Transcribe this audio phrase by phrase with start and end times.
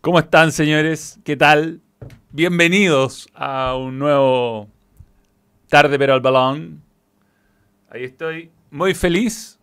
[0.00, 1.20] ¿Cómo están, señores?
[1.24, 1.80] ¿Qué tal?
[2.30, 4.68] Bienvenidos a un nuevo
[5.68, 6.82] Tarde pero al balón.
[7.88, 9.58] Ahí estoy muy feliz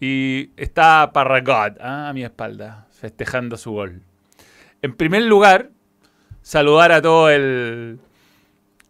[0.00, 2.08] y está Parragot ¿ah?
[2.08, 4.02] a mi espalda, festejando su gol.
[4.82, 5.70] En primer lugar,
[6.42, 7.98] saludar a todo el,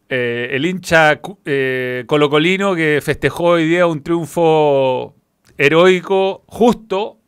[0.09, 5.15] eh, el hincha eh, colocolino que festejó hoy día un triunfo
[5.56, 7.21] heroico, justo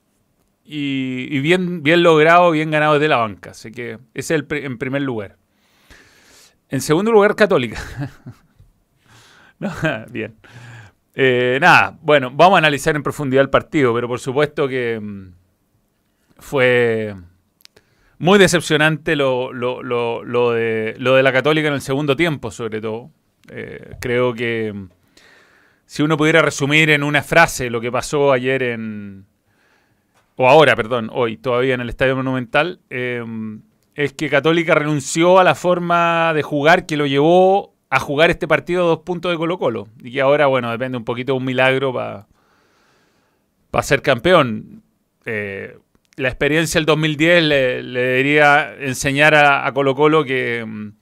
[0.66, 3.50] y, bien, bien logrado, bien ganado desde la banca.
[3.50, 5.36] Así que ese es el en primer lugar.
[6.68, 7.80] En segundo lugar, Católica.
[10.10, 10.36] bien.
[11.14, 15.32] Eh, nada, bueno, vamos a analizar en profundidad el partido, pero por supuesto que mm,
[16.38, 17.14] fue
[18.18, 23.10] muy decepcionante lo, de, lo de la Católica en el segundo tiempo, sobre todo.
[23.50, 24.88] Eh, creo que mm,
[25.86, 29.26] si uno pudiera resumir en una frase lo que pasó ayer en,
[30.36, 33.62] o ahora, perdón, hoy todavía en el Estadio Monumental, em,
[33.94, 38.46] es que Católica renunció a la forma de jugar que lo llevó a jugar este
[38.46, 39.88] partido a dos puntos de Colo Colo.
[40.02, 42.26] Y que ahora, bueno, depende un poquito de un milagro para
[43.82, 44.82] ser campeón.
[45.24, 45.78] Eh,
[46.16, 50.92] la experiencia del 2010 le, debería enseñar a, Colo Colo que, em,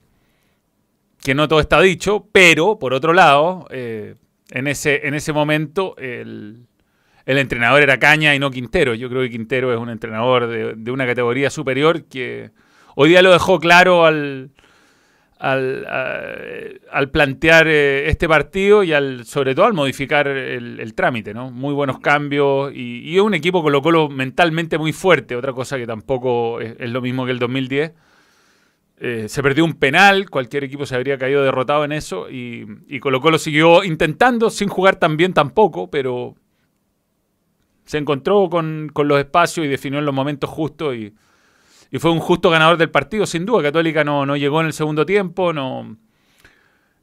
[1.21, 4.15] que no todo está dicho, pero por otro lado, eh,
[4.51, 6.67] en, ese, en ese momento el
[7.25, 8.93] el entrenador era Caña y no Quintero.
[8.93, 12.51] Yo creo que Quintero es un entrenador de, una categoría superior que
[12.95, 14.51] hoy día lo dejó claro al,
[15.39, 21.33] al, plantear eh, este partido y al sobre todo al modificar el, trámite.
[21.33, 21.49] ¿no?
[21.49, 26.61] Muy buenos cambios y, un equipo Colo Colo mentalmente muy fuerte, otra cosa que tampoco
[26.61, 27.93] es, lo mismo que el 2010.
[28.97, 32.99] Eh, se perdió un penal, cualquier equipo se habría caído derrotado en eso y, y
[32.99, 36.35] Colo Colo siguió intentando, sin jugar tan bien tampoco, pero,
[37.85, 41.13] se encontró con, los espacios y definió en los momentos justos y,
[41.97, 43.63] fue un justo ganador del partido, sin duda.
[43.63, 45.95] Católica no, no llegó en el segundo tiempo, no.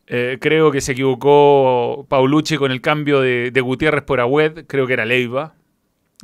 [0.07, 4.93] Eh, creo que se equivocó Paulucci con el cambio de, Gutiérrez por Agüed, creo que
[4.93, 5.55] era Leiva.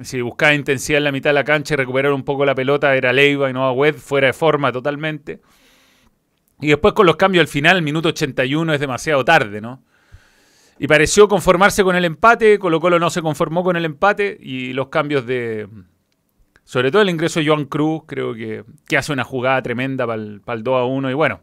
[0.02, 2.94] Si buscaba intensidad en la mitad de la cancha y recuperar un poco la pelota,
[2.94, 5.40] era Leiva y no Agüed, fuera de forma totalmente.
[6.60, 9.82] Y después con los cambios al final, minuto 81 es demasiado tarde, ¿no?
[10.78, 14.72] Y pareció conformarse con el empate, Colo Colo no se conformó con el empate y
[14.72, 15.68] los cambios de...
[16.64, 18.62] Sobre todo el ingreso de Joan Cruz, creo que,
[18.96, 21.10] hace una jugada tremenda para el, 2 a 1.
[21.10, 21.40] Y bueno,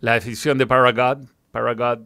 [0.00, 1.20] la decisión de Paragot.
[1.50, 2.00] Paragot.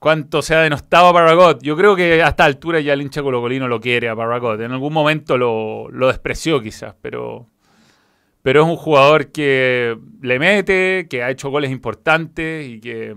[0.00, 1.62] ¿Cuánto se ha denostado a Paragot?
[1.62, 4.60] Yo creo que a esta altura ya el hincha colocolino lo quiere a Paragot.
[4.60, 7.46] En algún momento lo, lo despreció quizás, pero,
[8.42, 13.14] pero es un jugador que le mete, que ha hecho goles importantes y que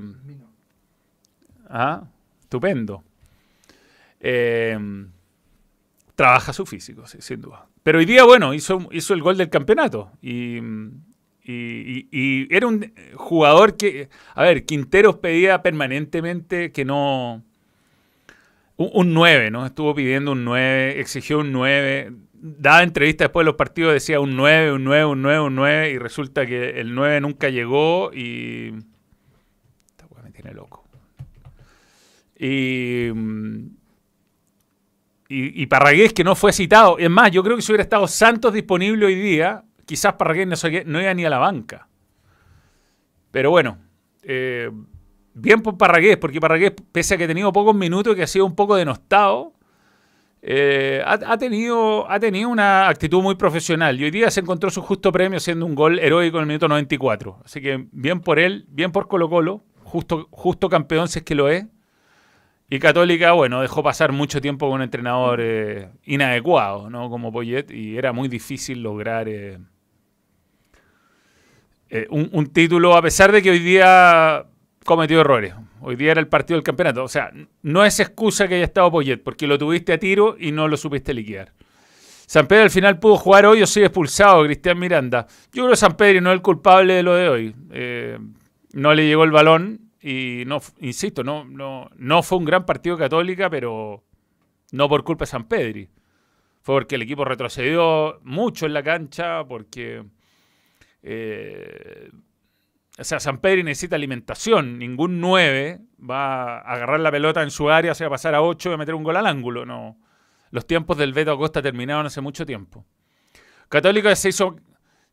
[1.69, 2.04] ¿Ah?
[2.42, 3.04] Estupendo.
[4.19, 4.78] Eh,
[6.16, 7.68] trabaja su físico, sin duda.
[7.84, 10.12] Pero hoy día, bueno, hizo, hizo el gol del campeonato.
[10.22, 10.60] Y,
[11.50, 17.46] era un jugador que, a ver, Quinteros pedía permanentemente que no...
[18.75, 19.66] Un, 9, ¿no?
[19.66, 22.12] Estuvo pidiendo un 9, exigió un 9.
[22.34, 25.92] Daba entrevistas después de los partidos, decía un 9, un 9, un 9, un 9.
[25.92, 28.74] Y resulta que el 9 nunca llegó y...
[29.92, 30.87] Esta me tiene loco.
[32.39, 33.10] Y,
[35.30, 36.98] y, Parragués que no fue citado.
[36.98, 40.48] Es más, yo creo que si hubiera estado Santos disponible hoy día, quizás Parragués
[40.86, 41.88] no, iba ni a la banca.
[43.31, 43.78] Pero bueno,
[44.24, 44.72] eh,
[45.34, 48.45] bien por Parragués, porque Parragués, pese a que ha tenido pocos minutos, que ha sido
[48.45, 49.54] un poco denostado,
[50.42, 54.81] eh, ha, tenido, ha tenido una actitud muy profesional y hoy día se encontró su
[54.81, 57.42] justo premio haciendo un gol heroico en el minuto 94.
[57.44, 61.36] Así que bien por él, bien por Colo Colo, justo, justo campeón si es que
[61.36, 61.66] lo es.
[62.69, 67.10] Y Católica, bueno, dejó pasar mucho tiempo con un entrenador eh, inadecuado, ¿no?
[67.10, 69.58] Como Poyet, y era muy difícil lograr eh,
[71.90, 74.46] eh, un, título, a pesar de que hoy día
[74.84, 75.54] cometió errores.
[75.80, 77.06] Hoy día era el partido del campeonato.
[77.06, 77.31] O sea,
[77.62, 80.75] no es excusa que haya estado Poyet, porque lo tuviste a tiro y no lo
[80.75, 81.54] supiste liquidar.
[82.25, 85.25] San Pedro al final pudo jugar hoy o sigue expulsado, Cristian Miranda.
[85.54, 87.56] Yo creo que San Pedro no es el culpable de lo de hoy.
[88.74, 92.98] no le llegó el balón y no, insisto, no, no, no fue un gran partido
[92.98, 94.04] católica, pero
[94.71, 95.89] no por culpa de San Pedri.
[96.62, 100.06] Fue porque el equipo retrocedió mucho en la cancha, porque
[101.04, 102.09] eh,
[102.98, 104.80] o sea, San Pedri necesita alimentación.
[104.80, 108.42] Ningún 9 va a agarrar la pelota en su área, se va a pasar a
[108.42, 109.65] 8 y a meter un gol al ángulo.
[109.65, 110.00] No.
[110.51, 112.86] Los tiempos del Beto Acosta terminaron hace mucho tiempo.
[113.69, 114.56] Católica se hizo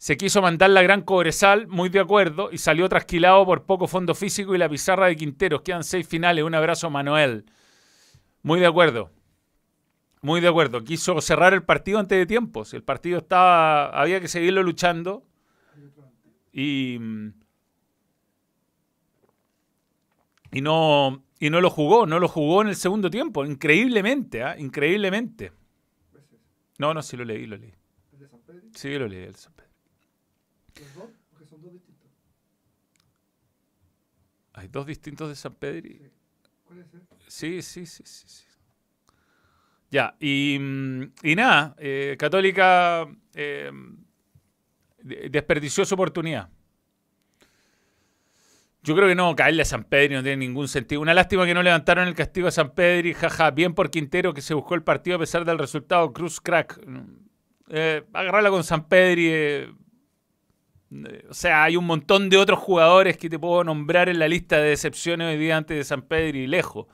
[0.05, 4.15] se quiso mandar la gran Cobresal, muy de acuerdo, y salió trasquilado por poco fondo
[4.15, 5.63] físico y la pizarra de Quinteros.
[5.63, 6.45] Quedan seis finales.
[6.45, 7.47] Un abrazo, Manuel.
[8.43, 9.11] Muy de acuerdo.
[10.21, 10.85] Muy de acuerdo.
[10.85, 12.67] Quiso cerrar el partido antes de tiempo.
[12.67, 13.99] Si el partido estaba.
[13.99, 15.25] había que seguirlo luchando.
[16.53, 16.99] Y.
[20.53, 23.47] Y no, y no lo jugó, no lo jugó en el segundo tiempo.
[23.47, 24.55] Increíblemente, ¿ah?
[24.59, 25.53] Increíblemente.
[26.77, 27.73] No, no, sí lo leí, lo leí.
[28.75, 29.54] Sí, lo leí, el de San Pedro.
[30.81, 31.11] ¿Los dos?
[31.31, 32.11] Porque son dos distintos.
[34.55, 35.89] Hay dos distintos de San Pedro.
[35.89, 36.11] y- Sí.
[36.65, 37.01] ¿Cuál es ese?
[37.29, 38.25] Sí, sí, sí, sí.
[38.29, 38.45] sí.
[39.91, 43.71] Ya, y, mm, y nada, eh, Católica eh,
[45.03, 46.49] de- desperdició su oportunidad.
[48.83, 51.01] Yo creo que no, caerle a San Pedro no tiene ningún sentido.
[51.01, 54.35] Una lástima que no levantaron el castigo a San Pedro y jaja, bien por Quintero
[54.35, 56.13] que se buscó el partido a pesar del resultado.
[56.13, 56.79] Cruz crack.
[57.69, 59.73] Eh, agarrarla con San eh, eh,
[61.29, 64.59] o sea, hay un montón de otros jugadores que te puedo nombrar en la lista
[64.59, 66.87] de decepciones hoy día antes de San Pedro y lejos.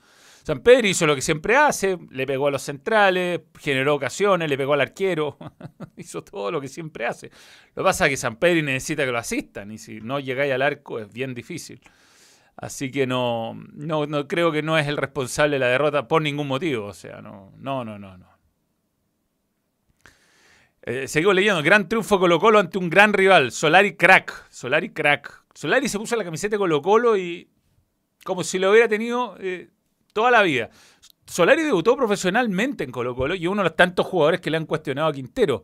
[0.43, 4.57] San Pedro hizo lo que siempre hace, le pegó a los centrales, generó ocasiones, le
[4.57, 5.37] pegó al arquero,
[5.97, 7.29] hizo todo lo que siempre hace.
[7.75, 10.51] Lo que pasa es que San Pedro necesita que lo asistan y si no llegáis
[10.51, 11.79] al arco es bien difícil.
[12.57, 16.21] Así que no, no, no creo que no es el responsable de la derrota por
[16.21, 16.87] ningún motivo.
[16.87, 18.17] O sea, no, no, no, no.
[18.17, 18.30] no.
[20.83, 21.61] Eh, seguimos leyendo.
[21.61, 23.51] Gran triunfo Colo Colo ante un gran rival.
[23.51, 24.49] Solari crack.
[24.49, 25.43] Solari crack.
[25.53, 27.49] Solari se puso la camiseta de Colo Colo y
[28.23, 29.69] como si lo hubiera tenido eh,
[30.13, 30.69] toda la vida.
[31.25, 34.65] Solari debutó profesionalmente en Colo Colo y uno de los tantos jugadores que le han
[34.65, 35.63] cuestionado a Quintero.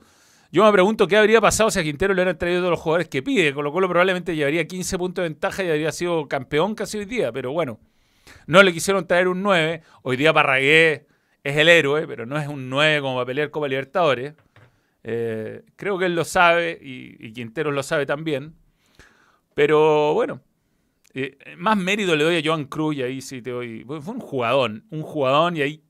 [0.52, 3.10] Yo me pregunto qué habría pasado si a Quintero le hubieran traído todos los jugadores
[3.10, 3.54] que pide.
[3.54, 7.32] Colo Colo probablemente llevaría 15 puntos de ventaja y habría sido campeón casi hoy día,
[7.32, 7.80] pero bueno.
[8.46, 9.82] No le quisieron traer un 9.
[10.04, 11.08] Hoy día Parragué
[11.44, 14.34] es el héroe, pero no es un 9 como para pelear Copa Libertadores.
[15.10, 18.54] Eh, creo que él lo sabe y, y lo sabe también.
[19.54, 20.42] Pero bueno,
[21.14, 23.86] eh, más mérito le doy a Joan Cruz y ahí sí te doy.
[23.86, 25.84] Fue un jugadón, un jugadón y ahí.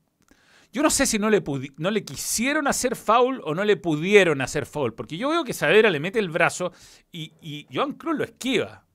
[0.72, 1.42] Yo no sé si no le,
[1.78, 5.52] no le quisieron hacer foul o no le pudieron hacer foul, porque yo veo que
[5.52, 6.72] Saavedra le mete el brazo
[7.10, 8.86] y, y Joan Cruz lo esquiva.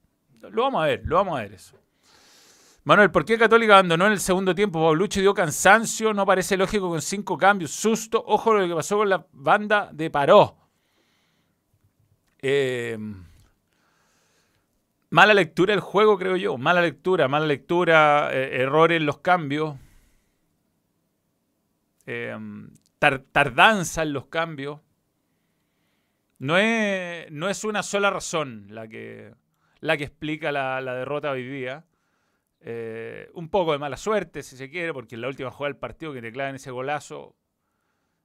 [0.51, 1.82] Lo vamos a ver, lo vamos a ver eso.
[2.85, 4.81] Manuel, ¿por qué Católica abandonó en el segundo tiempo?
[4.81, 7.71] Paulucci dio cansancio, no parece lógico con cinco cambios.
[7.71, 10.57] Susto, ojo lo que pasó con la banda de Paró.
[12.41, 12.97] Eh,
[15.11, 16.57] mala lectura del juego, creo yo.
[16.57, 19.75] Mala lectura, mala lectura, eh, errores en los cambios.
[22.05, 22.37] Eh,
[22.99, 24.81] tar- tardanza en los cambios.
[26.39, 29.33] No es, no es una sola razón la que,
[29.79, 31.85] la que explica la, la derrota hoy día.
[32.65, 35.79] Eh, un poco de mala suerte, si se quiere, porque en la última jugada del
[35.79, 37.35] partido que te clavan ese golazo,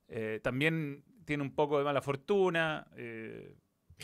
[0.07, 2.87] eh, también tiene un poco de mala fortuna.
[2.97, 3.57] eh,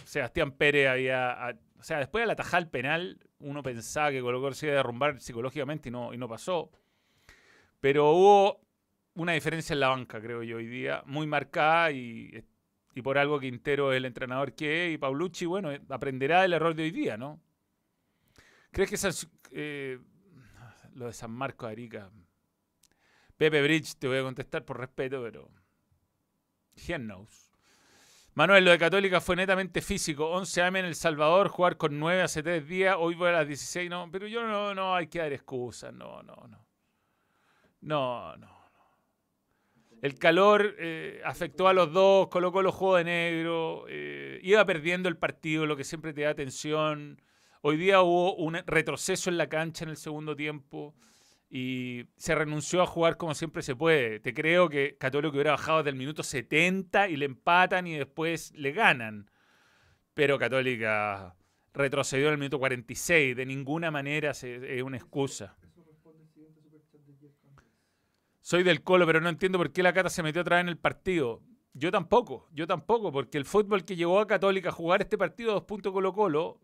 [0.05, 1.57] Sebastián Pérez había.
[1.79, 4.75] o sea, después de la tajada el penal, uno pensaba que Colo Colo se iba
[4.75, 6.71] a derrumbar psicológicamente y no, y no pasó.
[7.81, 8.61] Pero hubo
[9.15, 12.45] una diferencia en la banca, creo yo, hoy día, muy marcada y,
[12.95, 16.75] y por algo Quintero es el entrenador que es y Paulucci, bueno, aprenderá del error
[16.75, 17.41] de hoy día, ¿no?
[18.73, 19.29] ¿Crees que esas,
[20.95, 22.11] lo de San Marcos Arica?
[23.37, 25.51] Pepe Bridge, te voy a contestar por respeto, pero.
[26.77, 27.51] He knows.
[28.35, 30.29] Manuel, lo de Católica fue netamente físico.
[30.31, 33.47] 11 AM en El Salvador, jugar con 9 hace 3 días, hoy voy a las
[33.47, 34.11] 16, no.
[34.11, 36.67] Pero yo no, no hay que dar excusas, no, no, no.
[37.81, 38.55] No, no.
[40.03, 45.09] El calor eh, afectó a los dos, colocó los juegos de negro, eh, iba perdiendo
[45.09, 47.23] el partido, lo que siempre te da tensión.
[47.67, 50.95] Hoy día hubo un retroceso en la cancha en el segundo tiempo
[51.49, 54.21] y se renunció a jugar como siempre se puede.
[54.21, 58.53] Te creo que Católico hubiera bajado desde el minuto 70 y le empatan y después
[58.55, 59.31] le ganan.
[60.13, 61.37] Pero Católica
[61.73, 63.35] retrocedió en el minuto 46.
[63.35, 65.57] De ninguna manera es una excusa.
[68.43, 70.69] Soy del Colo, pero no entiendo por qué la Cata se metió otra vez en
[70.69, 71.41] el partido.
[71.73, 75.53] Yo tampoco, yo tampoco, porque el fútbol que llevó a Católica a jugar este partido
[75.53, 76.61] a dos puntos Colo Colo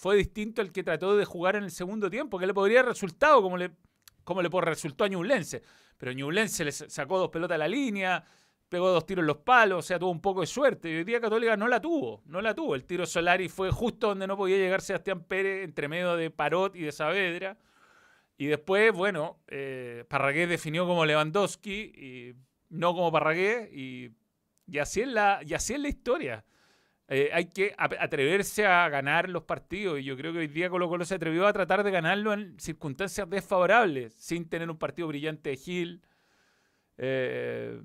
[0.00, 2.92] fue distinto al que trató de jugar en el segundo tiempo, que le podría haber
[2.92, 3.72] resultado como le,
[4.24, 5.60] como le resultó a Ñublense.
[5.98, 8.24] Pero Ñublense le sa- sacó dos pelotas a la línea,
[8.70, 10.90] pegó dos tiros en los palos, o sea, tuvo un poco de suerte.
[10.90, 12.74] Y hoy día Católica no la tuvo, no la tuvo.
[12.74, 16.74] El tiro Solari fue justo donde no podía llegar Sebastián Pérez, entre medio de Parot
[16.76, 17.58] y de Saavedra.
[18.38, 20.06] Y después, bueno, eh,
[20.48, 22.34] definió como Lewandowski y
[22.70, 23.68] no como Parragués.
[23.70, 24.12] Y,
[24.66, 26.44] y así, la, y así es la historia.
[27.12, 29.98] Eh, hay que atreverse a ganar los partidos.
[29.98, 32.58] Y yo creo que hoy día Colo Colo se atrevió a tratar de ganarlo en
[32.60, 36.02] circunstancias desfavorables, sin tener un partido brillante de Gil.
[36.98, 37.82] Eh,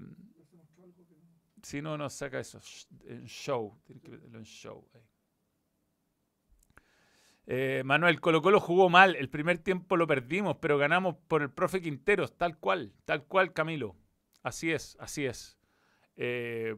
[1.63, 2.61] si no, nos saca eso.
[3.07, 3.75] En show.
[3.83, 4.87] Tiene que meterlo en show.
[7.47, 9.15] Eh, Manuel, Colo Colo jugó mal.
[9.15, 12.37] El primer tiempo lo perdimos, pero ganamos por el profe Quinteros.
[12.37, 13.95] Tal cual, tal cual, Camilo.
[14.43, 15.57] Así es, así es.
[16.15, 16.75] Eh,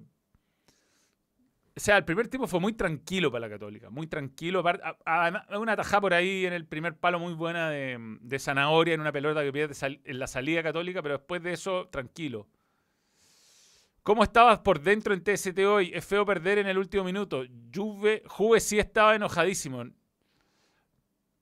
[1.77, 4.63] o sea, el primer tiempo fue muy tranquilo para la Católica, muy tranquilo.
[4.63, 9.11] Una tajada por ahí en el primer palo muy buena de, de Zanahoria en una
[9.11, 12.47] pelota que pierde en la salida Católica, pero después de eso, tranquilo.
[14.01, 15.91] ¿Cómo estabas por dentro en TST hoy?
[15.93, 17.43] Es feo perder en el último minuto.
[17.71, 19.83] Juve, Juve sí estaba enojadísimo.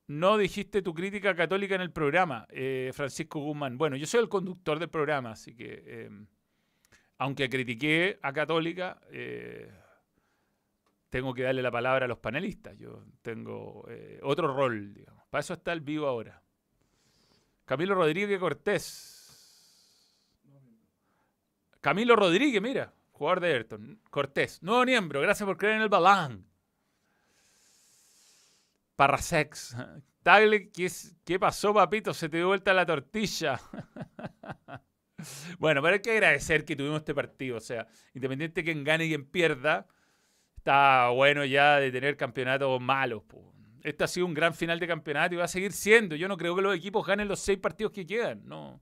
[0.08, 3.78] No dijiste tu crítica católica en el programa, eh, Francisco Guzmán.
[3.78, 6.10] Bueno, yo soy el conductor del programa, así que eh,
[7.16, 9.70] aunque critiqué a Católica, eh,
[11.16, 12.76] tengo que darle la palabra a los panelistas.
[12.76, 15.24] Yo tengo eh, otro rol, digamos.
[15.30, 16.42] Para eso está el vivo ahora.
[17.64, 19.14] Camilo Rodríguez Cortés.
[21.80, 24.00] Camilo Rodríguez, mira, jugador de Everton.
[24.10, 26.44] Cortés, nuevo miembro, gracias por creer en el balán.
[28.96, 29.74] Parrasex.
[30.22, 30.90] Tagle, ¿qué,
[31.24, 32.12] ¿qué pasó, papito?
[32.12, 33.58] Se te dio vuelta la tortilla.
[35.58, 37.56] bueno, pero hay que agradecer que tuvimos este partido.
[37.56, 39.86] O sea, independiente de quien gane y quien pierda,
[40.66, 43.22] está bueno ya de tener campeonatos malos.
[43.22, 43.52] po.
[43.84, 46.16] Este ha sido un gran final de campeonato y va a seguir siendo.
[46.16, 48.42] Yo no creo que los equipos ganen los seis partidos que quedan.
[48.44, 48.80] No.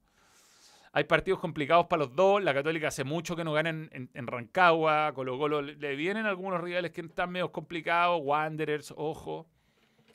[0.93, 2.43] Hay partidos complicados para los dos.
[2.43, 5.13] La Católica hace mucho que no ganan en, Rancagua.
[5.13, 8.19] Colo Colo le, le vienen algunos rivales que están medio complicados.
[8.23, 9.47] Wanderers, ojo.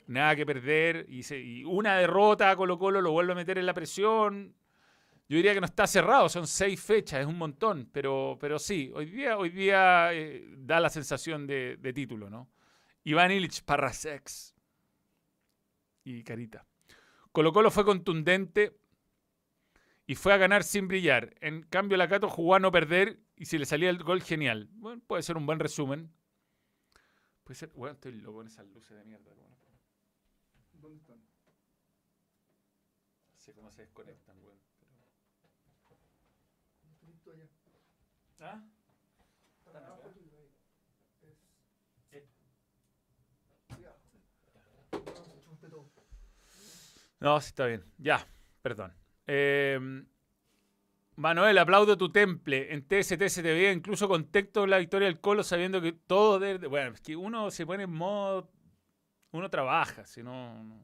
[0.08, 1.06] Nada que perder.
[1.08, 4.56] Y, se- y una derrota a Colo Colo lo vuelve a meter en la presión.
[5.30, 8.90] Yo diría que no está cerrado, son seis fechas, es un montón, pero, pero sí,
[8.92, 12.50] hoy día, hoy día eh, da la sensación de, de título, ¿no?
[13.04, 14.56] Iván Illich Parrasex
[16.02, 16.66] y Carita.
[17.30, 18.76] Colo Colo fue contundente
[20.04, 21.32] y fue a ganar sin brillar.
[21.40, 24.68] En cambio, la Cato jugó a no perder y si le salía el gol, genial.
[24.72, 26.12] Bueno, puede ser un buen resumen.
[27.44, 29.30] Puede ser, bueno, estoy loco con esas luces de mierda.
[30.72, 31.18] ¿Dónde están?
[33.28, 34.69] No sé cómo se desconectan, weón.
[37.32, 37.46] Allá.
[38.40, 38.62] ¿Ah?
[39.66, 40.50] Está abajo tuyo ahí.
[42.10, 42.24] Es.
[43.74, 43.96] Cuidado.
[44.92, 45.90] No, se chupaste todo.
[47.20, 47.84] No, sí está bien.
[47.98, 48.26] Ya,
[48.62, 48.94] perdón.
[49.26, 49.78] Eh,
[51.16, 52.72] Manuel, aplaudo tu temple.
[52.72, 56.38] En TST se te veía incluso contexto la victoria del Colo sabiendo que todo...
[56.38, 58.50] de- bueno, es que uno se pone en modo...
[59.32, 60.82] Uno trabaja, si no...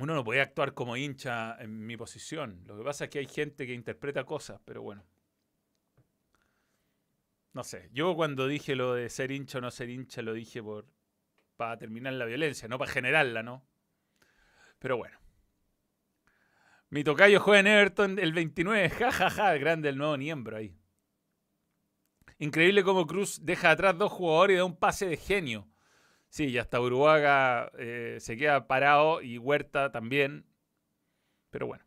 [0.00, 2.62] no- Uno no puede actuar como hincha en mi posición.
[2.66, 5.04] Lo que pasa es que hay gente que interpreta cosas, pero bueno.
[7.52, 7.90] No sé.
[7.92, 10.86] Yo cuando dije lo de ser hincha o no ser hincha, lo dije por
[11.56, 13.66] para terminar la violencia, no para generarla, ¿no?
[14.78, 15.18] Pero bueno.
[16.88, 20.74] Mi tocayo juega en Everton el 29, jajaja, grande el nuevo miembro ahí.
[22.38, 25.68] Increíble cómo Cruz deja atrás dos jugadores y da un pase de genio.
[26.30, 30.46] Sí, y hasta Uruguaga eh, se queda parado y Huerta también.
[31.50, 31.84] Pero bueno.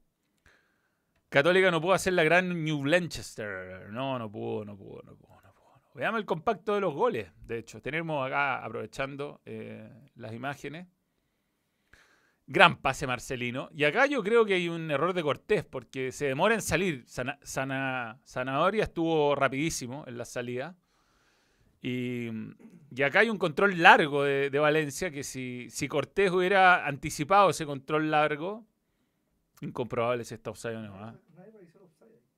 [1.30, 3.90] Católica no pudo hacer la gran New Blanchester.
[3.90, 5.82] No, no pudo, no pudo, no pudo, no pudo.
[5.96, 7.32] Veamos el compacto de los goles.
[7.48, 10.88] De hecho, tenemos acá, aprovechando eh, las imágenes.
[12.46, 13.70] Gran pase Marcelino.
[13.74, 17.06] Y acá yo creo que hay un error de Cortés porque se demora en salir.
[17.08, 20.76] Sana, Sana- Zanahoria estuvo rapidísimo en la salida.
[21.84, 22.30] Y,
[22.96, 27.50] y acá hay un control largo de, de Valencia que si, si Cortés hubiera anticipado
[27.50, 28.66] ese control largo,
[29.60, 31.06] incomprobable si está offside o no.
[31.06, 31.14] ahí.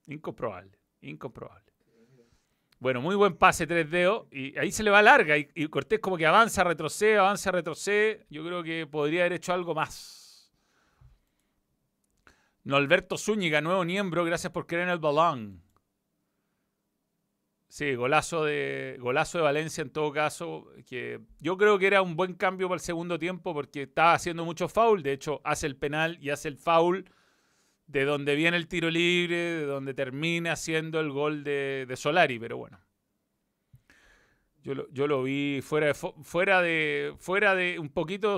[0.08, 0.72] Incomprobable,
[1.02, 1.72] incomprobable.
[2.80, 4.28] Bueno, muy buen pase, tres dedos.
[4.32, 5.38] Y ahí se le va larga.
[5.38, 8.26] Y, y Cortés como que avanza, retrocede, avanza, retrocede.
[8.30, 10.52] Yo creo que podría haber hecho algo más.
[12.64, 14.26] Norberto Zúñiga, nuevo miembro.
[14.26, 15.65] Gracias por creer en el balón.
[17.68, 20.68] Sí, golazo de, golazo de Valencia en todo caso.
[20.86, 24.46] Que yo creo que era un buen cambio para el segundo tiempo porque estaba haciendo
[24.46, 25.04] mucho foul.
[25.04, 27.10] De hecho, hace el penal y hace el foul
[27.88, 32.40] de donde viene el tiro libre, de donde termina haciendo el gol de, de Solari,
[32.40, 32.80] pero bueno.
[34.64, 38.38] Yo lo, yo lo vi fuera de, fuera, de, fuera de un poquito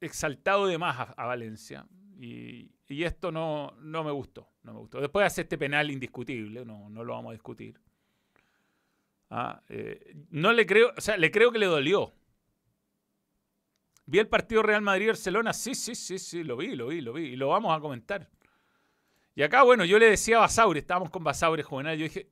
[0.00, 1.86] exaltado de más a, a Valencia.
[2.18, 5.00] Y, y esto no, no me gustó, no me gustó.
[5.00, 7.78] Después hace este penal indiscutible, no, no lo vamos a discutir.
[9.30, 12.12] Ah, eh, no le creo, o sea, le creo que le dolió.
[14.06, 15.52] ¿Vi el partido Real Madrid-Barcelona?
[15.52, 17.28] Sí, sí, sí, sí, lo vi, lo vi, lo vi.
[17.28, 18.28] Y lo vamos a comentar.
[19.36, 22.28] Y acá, bueno, yo le decía a Basaure, estábamos con Basaure Juvenal, yo dije,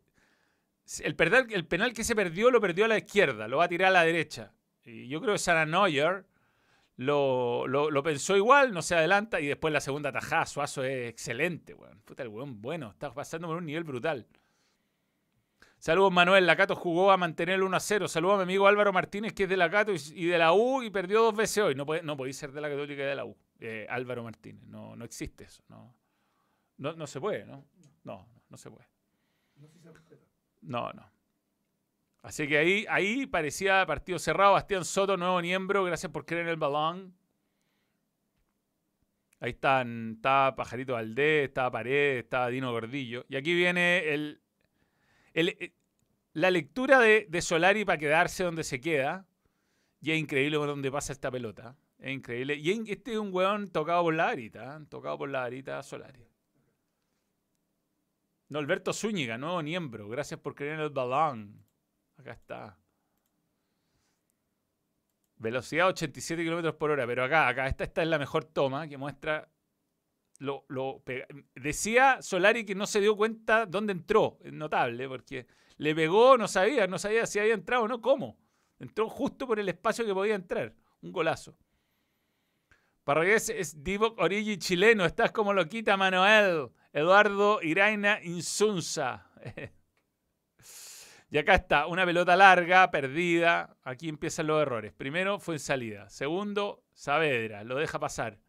[1.00, 3.68] el, penal, el penal que se perdió lo perdió a la izquierda, lo va a
[3.68, 4.52] tirar a la derecha.
[4.84, 6.26] Y yo creo que Sara Neuer
[6.96, 11.76] lo, lo, pensó igual, no se adelanta, y después la segunda tajada, Suazo es excelente.
[12.04, 14.26] Puta, el weón bueno, está pasando por un nivel brutal.
[15.78, 18.08] Saludos Manuel, Lacato jugó a mantener el 1 a 0.
[18.08, 20.82] Saludos a mi amigo Álvaro Martínez, que es de Lacato y, y de la U
[20.82, 21.74] y perdió dos veces hoy.
[21.74, 23.36] No, podéis ser de la Católica y de la U.
[23.60, 25.62] Eh, Álvaro Martínez, no, no existe eso.
[25.68, 25.94] No,
[26.78, 27.64] No, no se puede, ¿no?
[28.04, 28.86] No, no se puede.
[30.62, 30.92] No.
[30.92, 31.10] No.
[32.22, 34.52] Así que ahí, ahí parecía partido cerrado.
[34.54, 35.84] Bastián Soto, nuevo miembro.
[35.84, 37.14] Gracias por creer en el balón.
[39.40, 43.24] Ahí están, estaba Pajarito Valdés, estaba Paredes, estaba Dino Gordillo.
[43.28, 44.42] Y aquí viene el,
[45.32, 45.72] el-
[46.38, 49.26] la lectura de, Solari para quedarse donde se queda.
[50.00, 51.76] Y es increíble por dónde pasa esta pelota.
[51.98, 52.54] Es increíble.
[52.54, 54.76] Y este es un weón tocado por la varita.
[54.76, 54.86] ¿eh?
[54.88, 56.24] Tocado por la varita Solari.
[58.50, 60.08] Norberto Zúñiga, nuevo miembro.
[60.08, 61.64] Gracias por creer en el balón.
[62.16, 62.78] Acá está.
[65.36, 67.06] Velocidad 87 kilómetros por hora.
[67.06, 69.50] Pero acá, acá, esta, esta es la mejor toma que muestra.
[70.38, 71.02] Lo, lo
[71.56, 74.38] Decía Solari que no se dio cuenta dónde entró.
[74.44, 78.36] Es notable, porque le pegó, no sabía, no sabía si había entrado o no, cómo.
[78.78, 80.74] Entró justo por el espacio que podía entrar.
[81.00, 81.56] Un golazo.
[83.04, 85.04] Parragués es Divock Origi chileno.
[85.04, 86.70] Estás como lo quita Manuel.
[86.92, 89.30] Eduardo Iraina Insunza.
[91.30, 93.76] y acá está, una pelota larga, perdida.
[93.84, 94.92] Aquí empiezan los errores.
[94.92, 96.08] Primero fue en salida.
[96.10, 98.40] Segundo, Saavedra, lo deja pasar.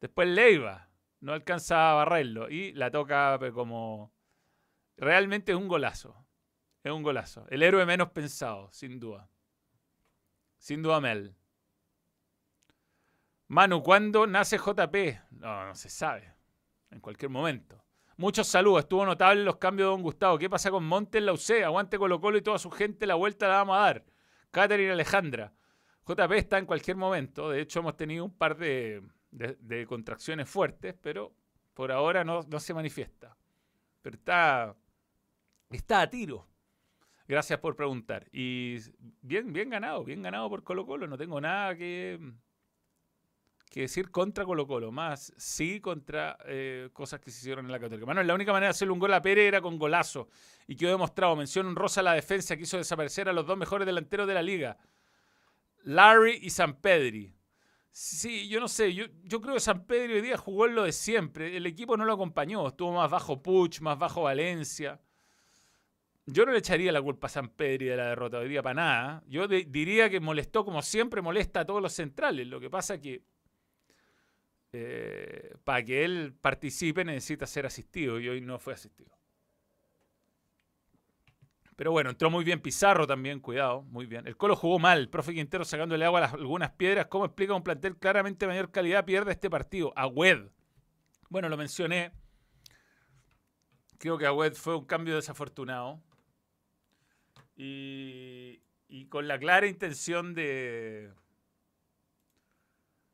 [0.00, 2.50] Después Leiva, no alcanza a barrerlo.
[2.50, 4.12] Y la toca como...
[4.96, 6.27] Realmente es un golazo.
[6.88, 7.44] Es un golazo.
[7.50, 9.28] El héroe menos pensado, sin duda.
[10.56, 11.36] Sin duda Mel.
[13.48, 14.94] Manu, ¿cuándo nace JP?
[15.32, 16.32] No, no se sabe.
[16.90, 17.84] En cualquier momento.
[18.16, 18.80] Muchos saludos.
[18.84, 20.38] Estuvo notable los cambios de Don Gustavo.
[20.38, 21.62] ¿Qué pasa con Montes, la UC?
[21.62, 23.06] Aguante Colo Colo y toda su gente.
[23.06, 24.04] La vuelta la vamos a dar.
[24.50, 25.52] Catherine Alejandra.
[26.06, 27.50] JP está en cualquier momento.
[27.50, 31.34] De hecho, hemos tenido un par de, de- contracciones fuertes, pero
[31.74, 33.36] por ahora no, no se manifiesta.
[34.00, 34.74] Pero está,
[35.70, 36.47] está a tiro.
[37.28, 38.26] Gracias por preguntar.
[38.32, 38.78] Y
[39.20, 41.06] bien, bien ganado, bien ganado por Colo Colo.
[41.06, 42.18] No tengo nada que,
[43.70, 47.78] que decir contra Colo Colo, más sí contra eh, cosas que se hicieron en la
[47.78, 48.06] Católica.
[48.06, 50.30] Manuel, la única manera de hacerle un gol a Pérez era con golazo.
[50.66, 51.36] Y quedó demostrado.
[51.36, 54.42] Mención honrosa a la defensa que hizo desaparecer a los dos mejores delanteros de la
[54.42, 54.78] liga.
[55.84, 57.34] Larry y San Pedri.
[57.90, 60.84] Sí, yo no sé, yo, yo creo que San Pedro hoy día jugó en lo
[60.84, 61.58] de siempre.
[61.58, 64.98] El equipo no lo acompañó, estuvo más bajo Puch, más bajo Valencia.
[66.30, 68.74] Yo no le echaría la culpa a San Pedro de la derrota hoy día para
[68.74, 69.22] nada.
[69.28, 72.46] Yo diría que molestó como siempre molesta a todos los centrales.
[72.46, 73.22] Lo que pasa que
[74.72, 79.10] eh, para que él participe necesita ser asistido y hoy no fue asistido.
[81.76, 84.26] Pero bueno, entró muy bien Pizarro también, cuidado, muy bien.
[84.26, 87.06] El Colo jugó mal, profe Quintero sacándole agua a las- algunas piedras.
[87.06, 89.94] ¿Cómo explica un plantel claramente mayor calidad pierde este partido?
[89.96, 90.48] Agüed.
[91.30, 92.12] Bueno, lo mencioné.
[93.98, 96.02] Creo que Agüed fue un cambio desafortunado.
[97.60, 98.62] Y,
[99.08, 101.10] con la clara intención de.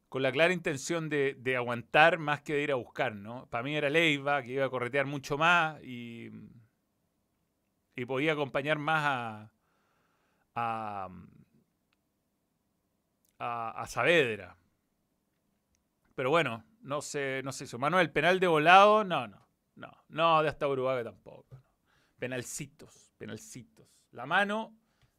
[0.09, 3.47] Con la clara intención de, aguantar más que de ir a buscar, ¿no?
[3.47, 6.31] Para mí era Leiva, que iba a corretear mucho más y
[7.97, 9.53] y podía acompañar más a,
[10.55, 11.09] a,
[13.39, 14.57] a, a Saavedra.
[16.15, 17.79] Pero bueno, no se, no se hizo.
[17.79, 21.63] Manuel, penal de volado, no, no, no, no, de hasta Uruguay tampoco.
[22.19, 23.87] Penalcitos, penalcitos.
[24.15, 24.73] La mano,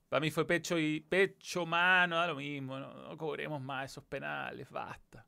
[0.08, 4.70] para mí fue pecho y pecho, mano, da lo mismo, no, cobremos más esos penales,
[4.70, 5.26] basta.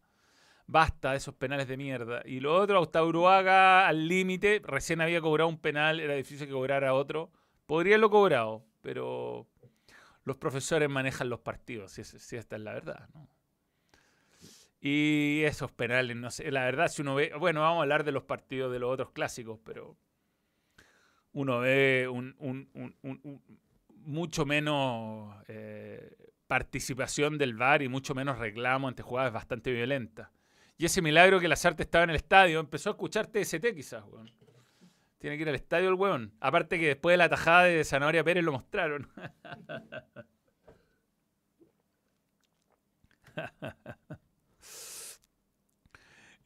[0.65, 2.21] Basta de esos penales de mierda.
[2.25, 6.93] Y lo otro, Uruaga al límite, recién había cobrado un penal, era difícil que cobrara
[6.93, 7.31] otro.
[7.65, 9.47] Podría haberlo cobrado, pero
[10.23, 13.09] los profesores manejan los partidos, si, si esta es la verdad.
[13.13, 13.29] ¿no?
[14.79, 18.11] Y esos penales, no sé, la verdad, si uno ve, bueno, vamos a hablar de
[18.11, 19.97] los partidos de los otros clásicos, pero
[21.33, 22.35] uno ve un,
[24.05, 26.15] mucho menos eh,
[26.47, 30.29] participación del VAR y mucho menos reclamo ante jugadas bastante violentas.
[30.77, 34.31] Y ese milagro que Lazarte estaba en el estadio, empezó a escuchar TST quizás, weón.
[35.17, 36.33] Tiene que ir al estadio el weón.
[36.39, 39.09] Aparte que después de la tajada de Zanahoria Pérez lo mostraron.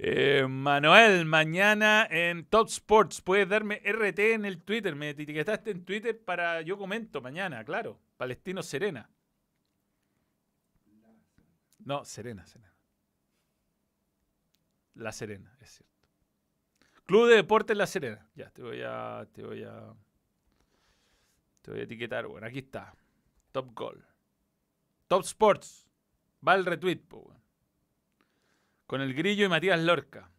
[0.03, 4.95] Eh, Manuel, mañana en Top Sports puedes darme RT en el Twitter.
[4.95, 7.99] Me etiquetaste en Twitter para yo comento mañana, claro.
[8.17, 9.07] Palestino Serena.
[11.85, 12.73] No, Serena, Serena.
[14.95, 16.07] La Serena, es cierto.
[17.05, 18.27] Club de Deportes La Serena.
[18.33, 19.27] Ya, te voy a.
[19.31, 19.93] Te voy a.
[21.61, 22.25] Te voy a etiquetar.
[22.25, 22.91] Bueno, aquí está.
[23.51, 24.03] Top Goal.
[25.07, 25.87] Top Sports.
[26.45, 27.40] Va el retweet, po, weón.
[28.91, 30.29] Con el grillo y Matías Lorca.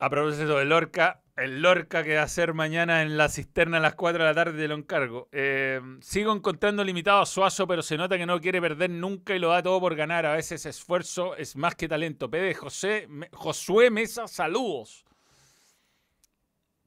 [0.00, 3.80] A propósito de Lorca, El Lorca que va a ser mañana en la cisterna a
[3.80, 5.30] las 4 de la tarde, te lo encargo.
[5.32, 9.38] Eh, sigo encontrando limitado a Suazo, pero se nota que no quiere perder nunca y
[9.38, 10.26] lo da todo por ganar.
[10.26, 12.28] A veces esfuerzo es más que talento.
[12.30, 15.06] Pede José, Josué Mesa, saludos.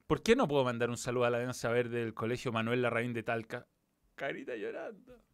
[0.06, 3.14] ¿Por qué no puedo mandar un saludo a la Alianza Verde del Colegio Manuel Larraín
[3.14, 3.66] de Talca?
[4.14, 5.26] Carita llorando.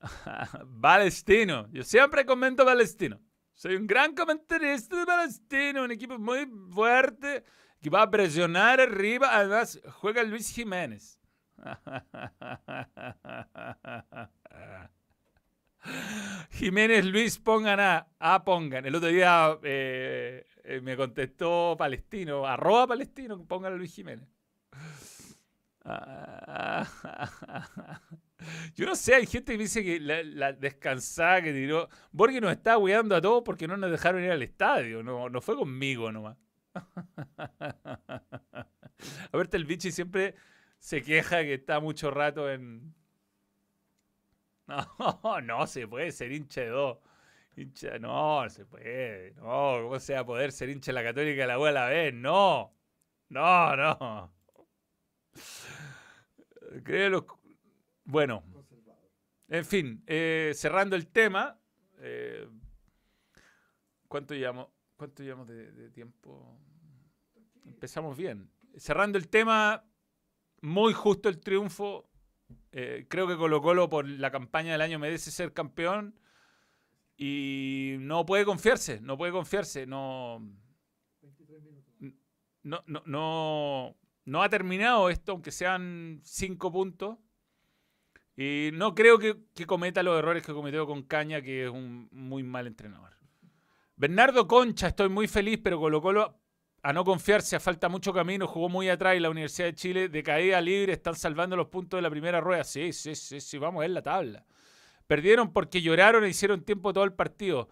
[0.80, 1.68] Palestino.
[1.72, 3.20] Yo siempre comento Palestino.
[3.52, 7.44] Soy un gran comentarista de Palestino, un equipo muy fuerte
[7.80, 9.36] que va a presionar arriba.
[9.36, 11.18] Además, juega Luis Jiménez.
[16.50, 18.86] Jiménez Luis, pongan a, a pongan.
[18.86, 24.28] El otro día eh, eh, me contestó Palestino, arroba Palestino, pongan a Luis Jiménez.
[28.74, 31.88] Yo no sé, hay gente que dice que la, descansada que tiró.
[32.12, 35.02] Borges nos está hueando a todos porque no nos dejaron ir al estadio.
[35.02, 36.36] No, no fue conmigo nomás.
[39.32, 40.34] A ver, el bichi siempre
[40.78, 42.94] se queja que está mucho rato en.
[44.68, 46.98] No, no se puede ser hincha de dos.
[47.56, 49.32] Hincha, no, se puede.
[49.34, 51.72] No, ¿cómo se va a poder ser hincha de la Católica y la U a
[51.72, 52.12] la vez?
[52.12, 52.74] No,
[53.30, 54.37] no, no.
[56.84, 57.26] Créelo.
[58.04, 58.42] Bueno,
[59.48, 61.58] en fin, eh, cerrando el tema.
[61.98, 62.48] eh,
[64.08, 66.58] ¿Cuánto llevamos, cuánto llevamos de, de tiempo?
[67.66, 68.50] Empezamos bien.
[68.76, 69.84] Cerrando el tema,
[70.62, 72.08] muy justo el triunfo.
[72.72, 76.18] Eh, creo que Colo Colo por la campaña del año merece ser campeón.
[77.16, 79.86] Y no puede confiarse, no puede confiarse.
[79.86, 80.40] No,
[81.20, 81.94] 23 minutos.
[82.62, 83.96] no, no, no,
[84.28, 87.16] no ha terminado esto, aunque sean cinco puntos.
[88.36, 92.42] Y no creo que, cometa los errores que cometió con Caña, que es un muy
[92.42, 93.16] mal entrenador.
[93.96, 96.38] Bernardo Concha, estoy muy feliz, pero Colo Colo
[96.82, 100.22] a no confiarse, falta mucho camino, jugó muy atrás y la Universidad de Chile de
[100.22, 102.64] caída libre, están salvando los puntos de la primera rueda.
[102.64, 104.44] Sí, sí, sí, sí, vamos a ver la tabla.
[105.06, 107.70] Perdieron porque lloraron e hicieron tiempo todo el partido.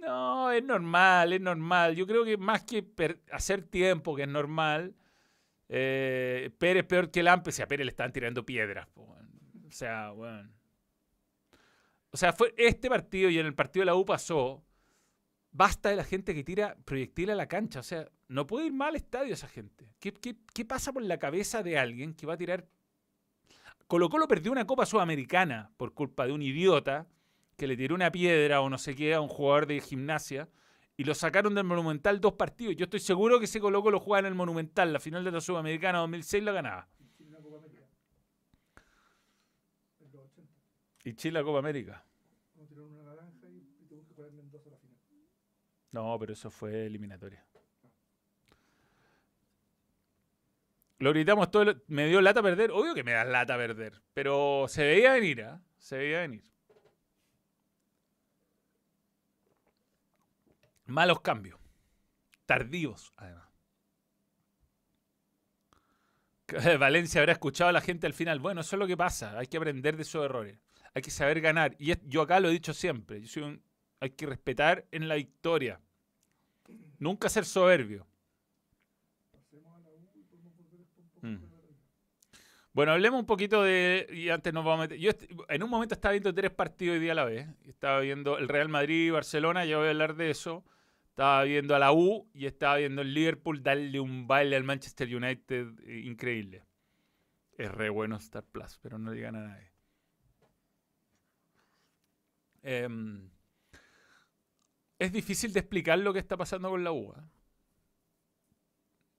[0.00, 1.94] No, es normal, es normal.
[1.94, 2.86] Yo creo que más que
[3.30, 4.94] hacer tiempo, que es normal,
[5.68, 7.50] eh, Pérez peor que Lampe.
[7.50, 8.88] O sea, Pérez le están tirando piedras.
[8.94, 9.16] O
[9.70, 10.12] sea.
[12.10, 14.64] O sea, fue este partido y en el partido de la U pasó.
[15.50, 17.80] Basta de la gente que tira proyectil a la cancha.
[17.80, 19.90] O sea, no puede ir mal al estadio esa gente.
[19.98, 22.68] ¿Qué, qué, qué pasa por la cabeza de alguien que va a tirar
[23.88, 27.06] Colo Colo perdió una Copa Sudamericana por culpa de un idiota
[27.56, 30.50] que le tiró una piedra o no sé qué a un jugador de gimnasia
[30.98, 32.74] y lo sacaron del Monumental dos partidos.
[32.74, 35.40] Yo estoy seguro que ese Colo Colo jugaba en el Monumental, la final de la
[35.40, 36.88] Sudamericana 2006 la ganaba.
[36.98, 37.86] Y Chile una Copa América.
[40.00, 40.52] En los 80.
[41.04, 42.04] Y Chile la Copa América.
[42.56, 42.66] La.
[45.92, 47.46] No, pero eso fue eliminatoria.
[50.98, 51.80] Lo gritamos todo.
[51.86, 52.72] Me dio lata perder.
[52.72, 54.02] Obvio que me da lata perder.
[54.14, 55.62] Pero se veía venir, ¿ah?
[55.78, 56.42] Se veía venir.
[60.88, 61.60] Malos cambios.
[62.46, 63.46] Tardíos, además.
[66.78, 68.40] Valencia habrá escuchado a la gente al final.
[68.40, 69.38] Bueno, eso es lo que pasa.
[69.38, 70.58] Hay que aprender de esos errores.
[70.94, 71.76] Hay que saber ganar.
[71.78, 73.22] Y yo acá lo he dicho siempre.
[74.00, 75.80] Hay que respetar en la victoria.
[76.98, 78.06] Nunca ser soberbio.
[81.20, 81.36] Mm.
[82.72, 84.06] Bueno, hablemos un poquito de.
[84.10, 84.98] Y antes nos vamos a meter.
[84.98, 85.10] Yo
[85.48, 87.46] en un momento estaba viendo tres partidos hoy día a la vez.
[87.66, 90.64] Estaba viendo el Real Madrid y Barcelona, ya voy a hablar de eso.
[91.18, 95.12] Estaba viendo a la U y estaba viendo el Liverpool darle un baile al Manchester
[95.12, 96.62] United eh, increíble.
[97.56, 99.72] Es re bueno Star Plus, pero no digan a nadie.
[102.62, 103.28] Em,
[105.00, 107.12] es difícil de explicar lo que está pasando con la U.
[107.12, 107.22] ¿eh?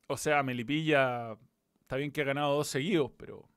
[0.08, 1.38] O sea, Melipilla
[1.82, 3.50] Está bien que ha ganado dos seguidos, pero.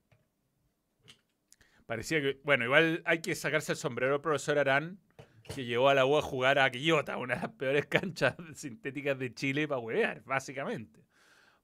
[1.86, 2.40] Parecía que.
[2.42, 4.98] Bueno, igual hay que sacarse el sombrero profesor Arán,
[5.54, 9.18] que llevó a la U a jugar a Quillota, una de las peores canchas sintéticas
[9.18, 11.04] de Chile para huevear, básicamente.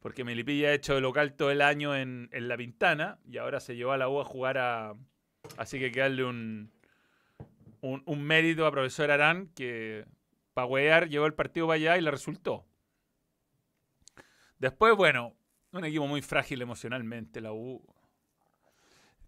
[0.01, 3.61] Porque Melipilla ha hecho de local todo el año en, en La Pintana y ahora
[3.61, 4.95] se llevó a la U a jugar a.
[5.57, 6.71] Así que hay que darle un,
[7.81, 10.05] un, mérito a profesor Arán, que
[10.55, 12.67] para huevear llevó el partido para allá y le resultó.
[14.59, 15.37] Después, bueno,
[15.73, 17.83] un equipo muy frágil emocionalmente, la U.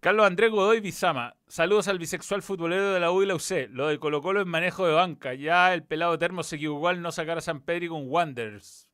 [0.00, 1.36] Carlos Andrés Godoy Bizama.
[1.46, 3.68] Saludos al bisexual futbolero de la U y la UC.
[3.70, 5.34] Lo de Colo Colo es manejo de banca.
[5.34, 8.88] Ya el pelado termo se equivocó al no sacar a San Pedro con Wanderers.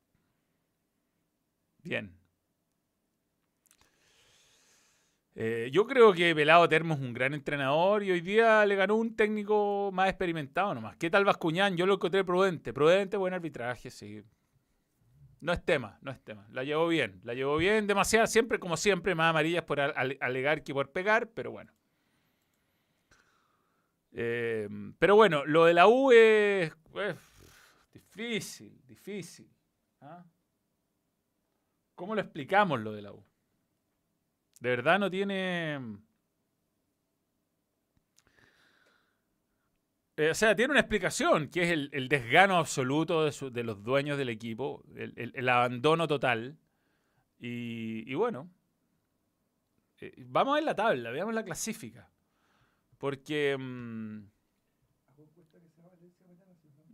[1.85, 2.19] Bien.
[5.37, 8.97] Eh, yo creo que Pelado Termo es un gran entrenador y hoy día le ganó
[8.97, 10.97] un técnico más experimentado nomás.
[10.97, 11.77] ¿Qué tal Vascuñán?
[11.77, 12.73] Yo lo encontré prudente.
[12.73, 14.23] Prudente, buen arbitraje, sí.
[15.40, 16.46] No es tema, no es tema.
[16.51, 17.87] La llevó bien, la llevó bien.
[17.87, 21.72] Demasiado, siempre, como siempre, más amarillas por alegar que por pegar, pero bueno.
[24.12, 24.68] Eh,
[24.99, 26.72] pero bueno, lo de la U es,
[27.92, 29.51] difícil, difícil.
[30.01, 30.25] ¿ah?
[31.94, 33.22] ¿Cómo lo explicamos lo de la U?
[34.61, 35.99] De verdad no tiene...
[40.16, 44.31] Eh, o sea, tiene una explicación, que es el, desgano absoluto de, los dueños del
[44.31, 46.57] equipo, el, abandono total.
[47.38, 48.50] Y, bueno,
[50.00, 52.11] eh, vamos a ver la tabla, veamos la clasifica.
[52.96, 53.57] Porque...
[53.59, 54.31] Mm,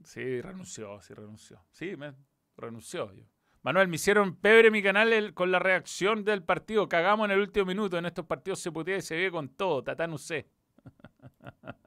[0.03, 1.65] sí, renunció, sí, renunció.
[1.71, 2.15] Sí, me
[2.57, 3.25] renunció yo.
[3.63, 6.89] Manuel, me hicieron pebre mi canal con la reacción del partido.
[6.89, 7.97] Cagamos en el último minuto.
[7.97, 9.85] En estos partidos se putea y se ve con todo.
[9.85, 10.49] Tatán sé.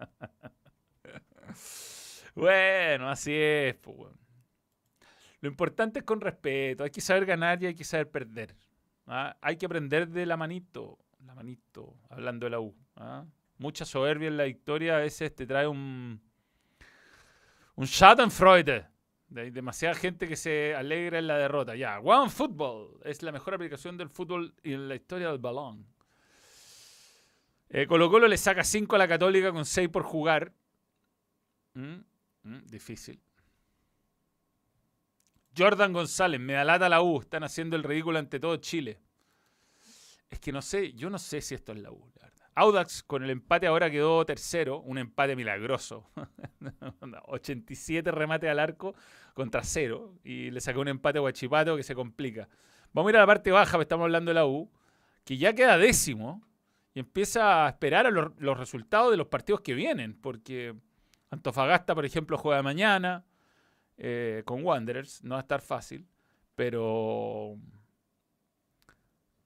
[2.36, 3.78] Bueno, así es.
[5.41, 6.84] Lo importante es con respeto.
[6.84, 8.56] Hay que saber ganar y hay que saber perder.
[9.08, 9.38] ¿ah?
[9.41, 10.98] Hay que aprender de la manito.
[11.26, 12.76] La manito, hablando de la U.
[12.98, 13.26] ¿ah?
[13.58, 16.22] Mucha soberbia en la victoria a veces te trae un,
[17.76, 18.86] un Schadenfreude.
[19.36, 21.76] Hay demasiada gente que se alegra en la derrota.
[21.76, 25.86] Ya, One Football es la mejor aplicación del fútbol en la historia del balón.
[27.70, 30.54] Eh, Colo Colo le saca 5 a la Católica con 6 por jugar.
[31.76, 31.96] ¿Mm?
[32.44, 33.22] Mm, difícil.
[35.58, 39.00] Jordan González, me da la U, están haciendo el ridículo ante todo Chile.
[40.30, 42.46] Es que no sé, yo no sé si esto es la U, la verdad.
[42.56, 46.10] Audax con el empate ahora quedó tercero, un empate milagroso.
[47.28, 48.96] 87 remates al arco
[49.34, 52.48] contra cero y le sacó un empate a Guachipato que se complica.
[52.94, 54.72] Vamos a ir a la parte baja, estamos hablando de la U,
[55.26, 56.46] que ya queda décimo
[56.94, 60.76] y empieza a esperar a los resultados de los partidos que vienen, porque
[61.36, 63.26] Antofagasta, por ejemplo, juega mañana
[63.98, 65.24] eh, con Wanderers.
[65.24, 66.08] No va a estar fácil,
[66.56, 67.58] pero.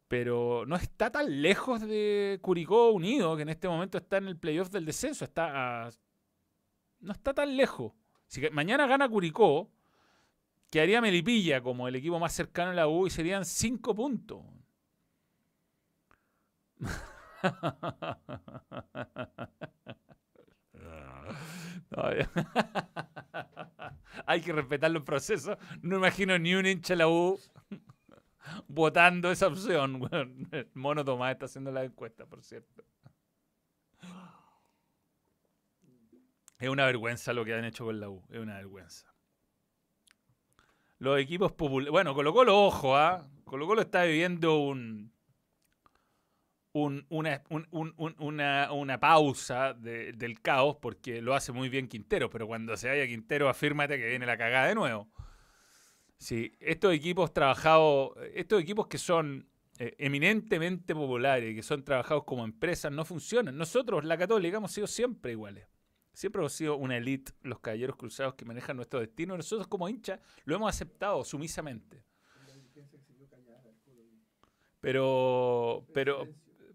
[0.07, 4.37] Pero no está tan lejos de Curicó Unido, que en este momento está en el
[4.37, 5.23] playoff del descenso.
[5.23, 5.91] Está
[6.99, 7.93] no está tan lejos.
[8.27, 9.71] Si mañana gana Curicó,
[10.69, 14.43] quedaría Melipilla como el equipo más cercano a la U y serían cinco puntos.
[24.25, 25.57] Hay que respetar los procesos.
[25.81, 27.39] No imagino ni un hincha la U
[28.67, 30.07] votando esa opción.
[30.51, 32.83] el mono Tomás está haciendo la encuesta, por cierto.
[36.59, 38.23] Es una vergüenza lo que han hecho con la U.
[38.29, 39.13] Es una vergüenza.
[40.97, 41.91] Los equipos populares.
[41.91, 43.27] Bueno, colocó los ojos, ¿ah?
[43.45, 45.13] Colocó lo está viviendo un
[46.73, 47.43] una,
[48.69, 53.49] una, pausa del caos porque lo hace muy bien Quintero, pero cuando se vaya Quintero,
[53.49, 55.09] afírmate que viene la cagada de nuevo.
[56.17, 59.47] Sí, estos equipos trabajados, estos equipos que son
[59.79, 63.57] eh, eminentemente populares, que son trabajados como empresas, no funcionan.
[63.57, 65.67] Nosotros, la Católica, hemos sido siempre iguales.
[66.11, 69.37] Siempre hemos sido una elite, los caballeros cruzados que manejan nuestro destino.
[69.37, 72.03] Nosotros como hinchas lo hemos aceptado sumisamente.
[74.81, 76.27] Pero, pero,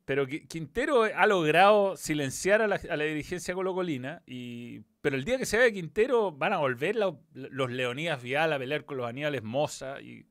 [0.04, 5.56] pero Quintero ha logrado silenciar a la, dirigencia colocolina, y, pero el día que se
[5.56, 10.26] vaya Quintero van a volver los Leonidas Vial a pelear con los Aníbales Moza y,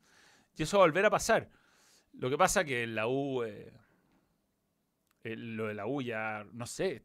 [0.55, 1.49] eso va a volver a pasar.
[2.13, 3.73] Lo que pasa que la U, eh,
[5.23, 7.01] lo de la U ya, no sé,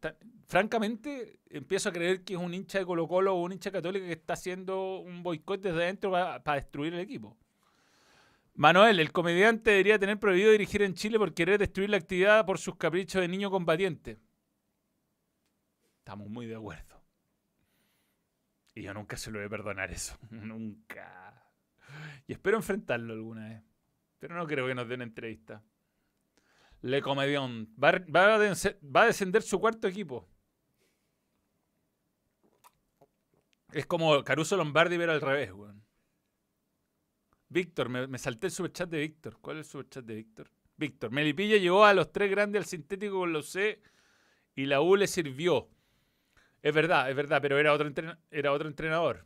[0.47, 4.05] francamente empiezo a creer que es un hincha de Colo Colo o un hincha católico
[4.05, 7.39] que está haciendo un boicot desde adentro para destruir el equipo.
[8.59, 12.59] Manuel, el comediante debería tener prohibido dirigir en Chile por querer destruir la actividad por
[12.59, 14.19] sus caprichos de niño combatiente.
[15.99, 17.01] Estamos muy de acuerdo.
[18.75, 20.19] Y yo nunca se lo voy a perdonar eso.
[20.31, 21.41] nunca.
[22.27, 23.63] Y espero enfrentarlo alguna vez.
[24.19, 25.63] Pero no creo que nos una entrevista.
[26.83, 27.73] Le Comedión.
[27.81, 30.29] Va, a descender su cuarto equipo.
[33.71, 35.88] Es como Caruso Lombardi, pero al revés, weón.
[37.49, 39.39] Víctor, me, salté el superchat de Víctor.
[39.41, 40.51] ¿Cuál es el superchat de Víctor?
[40.77, 43.81] Víctor, Melipilla llevó a los tres grandes al sintético con los C
[44.55, 45.69] y la U le sirvió.
[46.63, 47.91] Es verdad, es verdad, pero era otro,
[48.31, 49.25] era otro entrenador.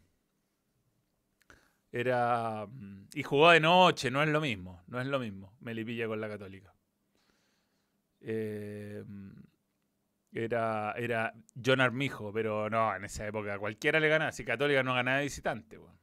[1.91, 2.67] Era.
[2.67, 4.83] Mm, y jugó de noche, no es lo mismo.
[4.87, 5.55] No es lo mismo.
[5.61, 6.75] Melipilla con la Católica.
[8.21, 9.05] Eh,
[10.33, 14.33] era, era John Armijo, pero no, en esa época cualquiera le ganaba.
[14.33, 16.02] Si Católica no ganaba de visitante, bueno.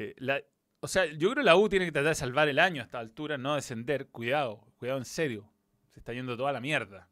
[0.00, 0.44] Eh,
[0.80, 2.84] o sea, yo creo que la U tiene que tratar de salvar el año a
[2.84, 4.08] esta altura, no descender.
[4.08, 5.50] Cuidado, cuidado en serio.
[5.90, 7.08] Se está yendo toda la mierda.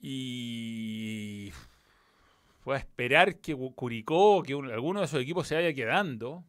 [0.00, 1.52] Y.
[2.60, 6.44] fue a esperar que Curicó, que alguno de esos equipos se vaya quedando.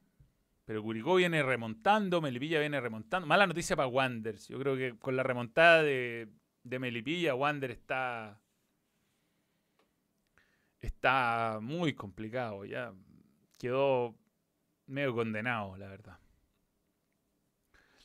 [0.66, 3.28] Pero Curicó viene remontando, Melipilla viene remontando.
[3.28, 4.48] Mala noticia para Wanderers.
[4.48, 6.30] Yo creo que con la remontada de,
[6.64, 8.42] de Melipilla, Wander está.
[10.82, 12.66] Está muy complicado.
[12.66, 12.94] Ya
[13.58, 14.16] quedó
[14.88, 16.20] medio condenado, la verdad.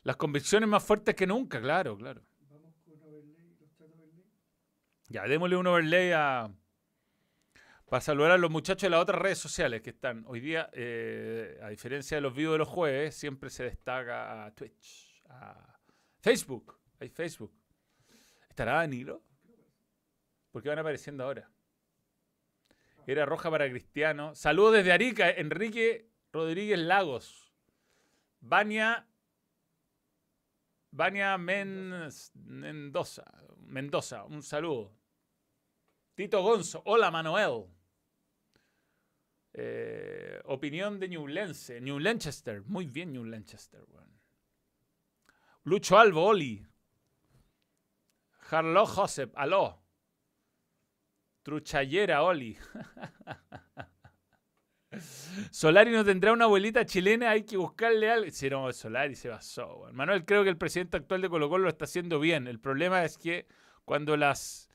[0.03, 2.21] Las convicciones más fuertes que nunca, claro, claro.
[2.49, 4.25] Vamos con overlay, los overlay.
[5.07, 6.53] Ya, démosle un overlay a.
[7.89, 10.23] Para saludar a los muchachos de las otras redes sociales que están.
[10.27, 14.55] Hoy día, eh, a diferencia de los videos de los jueves, siempre se destaca a
[14.55, 15.79] Twitch, a
[16.19, 16.79] Facebook.
[16.99, 17.53] Hay Facebook.
[18.49, 19.23] ¿Estará Danilo?
[20.51, 21.49] ¿Por qué van apareciendo ahora?
[23.05, 24.33] Era roja para Cristiano.
[24.33, 27.53] Saludos desde Arica, Enrique Rodríguez Lagos.
[28.41, 29.07] Vania.
[30.91, 33.23] Vania Men- Mendoza.
[33.67, 34.91] Mendoza, un saludo.
[36.15, 36.81] Tito Gonzo.
[36.85, 37.65] Hola, Manuel.
[39.53, 41.79] Eh, opinión de Newlense.
[41.79, 42.61] New Lanchester.
[42.63, 43.83] Muy bien, New Lanchester.
[45.63, 46.65] Lucho Albo, Oli.
[48.49, 49.79] Harlow Josep, aló.
[51.43, 52.57] Truchayera, Oli.
[55.51, 58.29] Solari no tendrá una abuelita chilena, hay que buscarle algo.
[58.31, 59.77] Si no, Solari se basó.
[59.77, 59.95] weón.
[59.95, 62.47] Manuel, creo que el presidente actual de Colo Colo lo está haciendo bien.
[62.47, 63.47] El problema es que
[63.85, 64.69] cuando las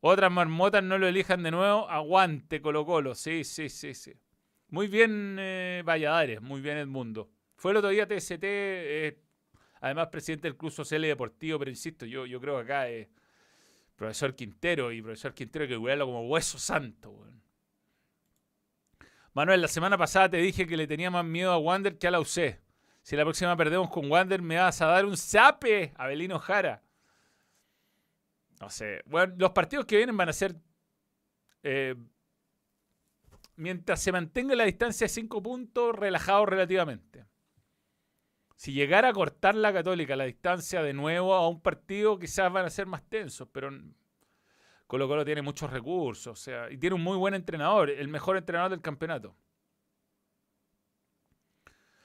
[0.00, 3.14] otras marmotas no lo elijan de nuevo, aguante Colo Colo.
[3.14, 4.12] Sí, sí, sí, sí.
[4.68, 7.30] Muy bien eh, Valladares, muy bien Edmundo.
[7.56, 9.18] Fue el otro día TST, eh,
[9.80, 13.08] además presidente del Club Social y Deportivo, pero insisto, yo, yo creo que acá es
[13.94, 17.28] profesor Quintero y profesor Quintero que cuidarlo como hueso santo.
[19.34, 22.10] Manuel, la semana pasada te dije que le tenía más miedo a Wander que a
[22.10, 22.60] la UC.
[23.02, 26.82] Si la próxima perdemos con Wander, me vas a dar un zape, Abelino Jara.
[28.60, 29.02] No sé.
[29.06, 30.54] Bueno, los partidos que vienen van a ser.
[31.62, 31.96] eh,
[33.56, 37.26] mientras se mantenga la distancia de 5 puntos, relajados relativamente.
[38.56, 42.66] Si llegara a cortar la Católica la distancia de nuevo a un partido, quizás van
[42.66, 43.70] a ser más tensos, pero
[44.92, 48.36] Colo Colo tiene muchos recursos, o sea, y tiene un muy buen entrenador, el mejor
[48.36, 49.34] entrenador del campeonato.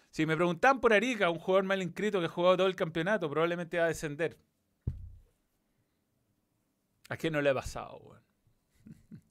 [0.09, 3.29] Si me preguntan por Arica, un jugador mal inscrito que ha jugado todo el campeonato,
[3.29, 4.37] probablemente va a descender.
[7.09, 8.23] ¿A qué no le ha pasado, weón?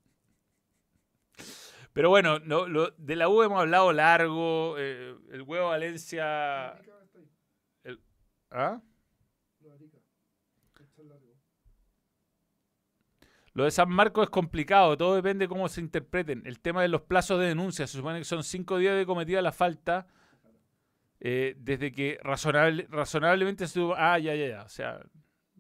[1.94, 4.74] Pero bueno, lo- de la U hemos hablado largo.
[4.76, 6.72] eh, el huevo Valencia.
[7.84, 8.02] El-
[8.50, 8.82] ¿Ah?
[9.60, 9.96] lo de Arica.
[10.78, 11.36] Está largo.
[13.56, 16.42] Lo de San Marcos es complicado, todo depende de cómo se interpreten.
[16.44, 19.40] El tema de los plazos de denuncia, se supone que son cinco días de cometida
[19.40, 20.06] la falta,
[21.20, 23.80] eh, desde que razonable, razonablemente se.
[23.96, 25.00] Ah, ya, ya, ya, o sea,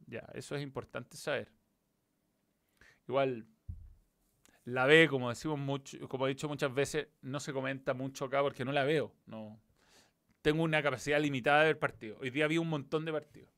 [0.06, 1.50] ya, eso es importante saber.
[3.08, 3.46] Igual,
[4.64, 8.42] la B, como decimos mucho, como he dicho muchas veces, no se comenta mucho acá
[8.42, 9.14] porque no la veo.
[9.24, 9.58] No.
[10.42, 12.18] Tengo una capacidad limitada de ver partidos.
[12.20, 13.55] Hoy día vi un montón de partidos.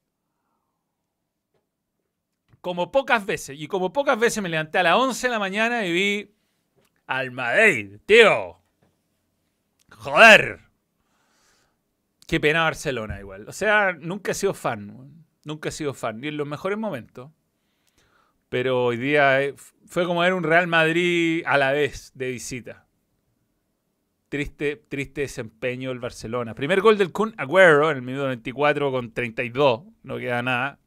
[2.60, 3.58] Como pocas veces.
[3.58, 6.34] Y como pocas veces me levanté a las 11 de la mañana y vi
[7.06, 8.58] al Madrid, tío.
[9.90, 10.60] Joder.
[12.26, 13.48] Qué pena Barcelona igual.
[13.48, 15.24] O sea, nunca he sido fan.
[15.44, 16.20] Nunca he sido fan.
[16.20, 17.30] Ni en los mejores momentos.
[18.48, 19.54] Pero hoy día eh,
[19.86, 22.86] fue como ver un Real Madrid a la vez de visita.
[24.28, 26.54] Triste, triste desempeño del Barcelona.
[26.54, 29.84] Primer gol del Kun Agüero en el minuto 24 con 32.
[30.02, 30.78] No queda nada.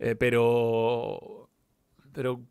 [0.00, 1.50] Eh, pero.
[2.12, 2.42] Pero.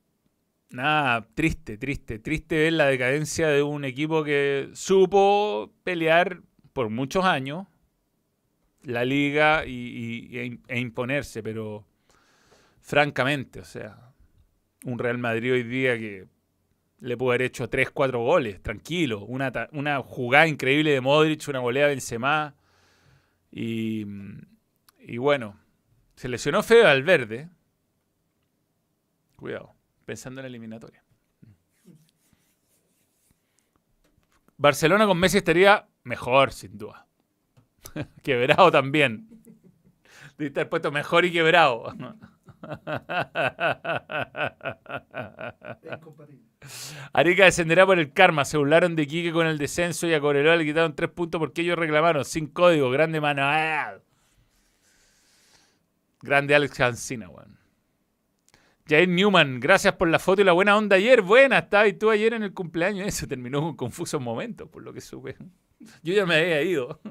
[0.69, 2.19] Nada, triste, triste.
[2.19, 6.41] Triste ver la decadencia de un equipo que supo pelear
[6.73, 7.65] por muchos años
[8.83, 11.85] la liga y, e e imponerse, pero
[12.81, 14.13] francamente, o sea,
[14.85, 16.27] un Real Madrid hoy día que
[16.99, 19.25] le pudo haber hecho 3, 4 goles, tranquilo.
[19.25, 22.55] Una, una jugada increíble de Modric, una volea de Benzema.
[23.51, 24.05] Y,
[24.99, 25.57] y bueno,
[26.19, 27.47] se lesionó feo al verde.
[29.37, 31.01] Cuidado, pensando en la eliminatoria.
[34.57, 37.07] Barcelona con Messi estaría mejor, sin duda.
[38.21, 39.29] quebrado también.
[40.37, 41.85] Debe estar puesto mejor y quebrado.
[47.13, 48.43] Arica descenderá por el karma.
[48.43, 51.61] Se burlaron de Quique con el descenso y a Cobreloa le quitaron tres puntos porque
[51.61, 52.25] ellos reclamaron.
[52.25, 52.91] Sin código.
[52.91, 54.01] Grande Manuel.
[56.21, 57.57] Grande Alex Cancina, weón.
[58.87, 61.21] Jair Newman, gracias por la foto y la buena onda ayer.
[61.21, 63.07] Buena, estaba y tú ayer en el cumpleaños.
[63.07, 65.37] Eso terminó con confusos momentos, por lo que supe.
[66.01, 66.99] Yo ya me había ido.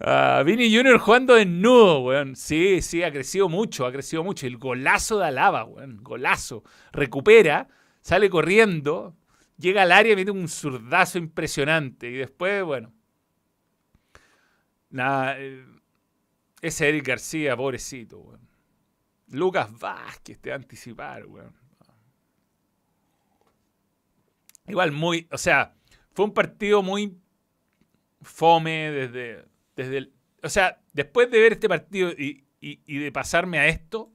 [0.00, 2.36] Ah, Vini Junior jugando desnudo, weón.
[2.36, 4.46] Sí, sí, ha crecido mucho, ha crecido mucho.
[4.46, 5.98] El golazo de Alaba, weón.
[6.02, 6.62] Golazo.
[6.92, 7.68] Recupera,
[8.00, 9.16] sale corriendo,
[9.56, 12.08] llega al área mete un zurdazo impresionante.
[12.10, 12.92] Y después, bueno.
[14.90, 15.36] Nada.
[15.38, 15.64] eh,
[16.60, 18.48] ese Eric García, pobrecito, weón.
[19.30, 21.54] Lucas Vázquez te va a anticipar, weón.
[24.66, 25.74] Igual muy, o sea,
[26.12, 27.16] fue un partido muy
[28.20, 29.44] fome desde,
[29.76, 30.12] desde el,
[30.42, 34.12] o sea, después de ver este partido y, y- de pasarme a esto,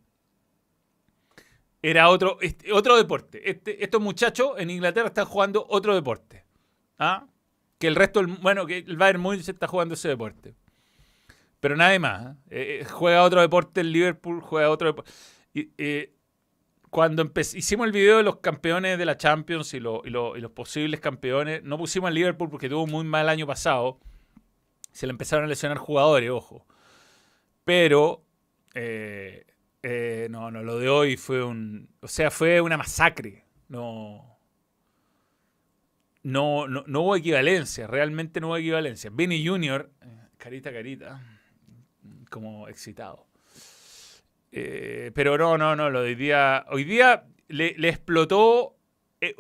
[1.82, 3.50] era otro, este- otro deporte.
[3.50, 6.46] Este, estos muchachos en Inglaterra están jugando otro deporte.
[7.00, 7.26] ¿Ah?
[7.80, 10.56] Que el resto, del- bueno, que el Bayern Múnich está jugando ese deporte.
[11.64, 12.26] Pero nada más.
[12.26, 12.36] ¿eh?
[12.50, 15.10] Eh, eh, juega otro deporte el Liverpool, juega otro deporte.
[15.54, 16.14] Y, eh,
[16.90, 20.42] cuando hicimos el video de los campeones de la Champions y, lo- y lo- y
[20.42, 23.98] los posibles campeones, no pusimos al Liverpool porque tuvo muy mal año pasado.
[24.92, 26.68] Se le empezaron a lesionar jugadores, ojo.
[27.64, 28.26] Pero,
[28.76, 29.46] eh,
[29.84, 31.88] eh, no, no, lo de hoy fue un.
[32.02, 33.46] O sea, fue una masacre.
[33.70, 34.38] No.
[36.24, 39.10] No, no, no hubo equivalencia, realmente no hubo equivalencia.
[39.12, 41.22] Jr., eh, carita, carita,
[42.34, 43.28] como excitado.
[44.52, 46.66] Eh, pero no, no, no, lo de hoy día.
[46.70, 48.76] Hoy día le, explotó
[49.22, 49.36] eh,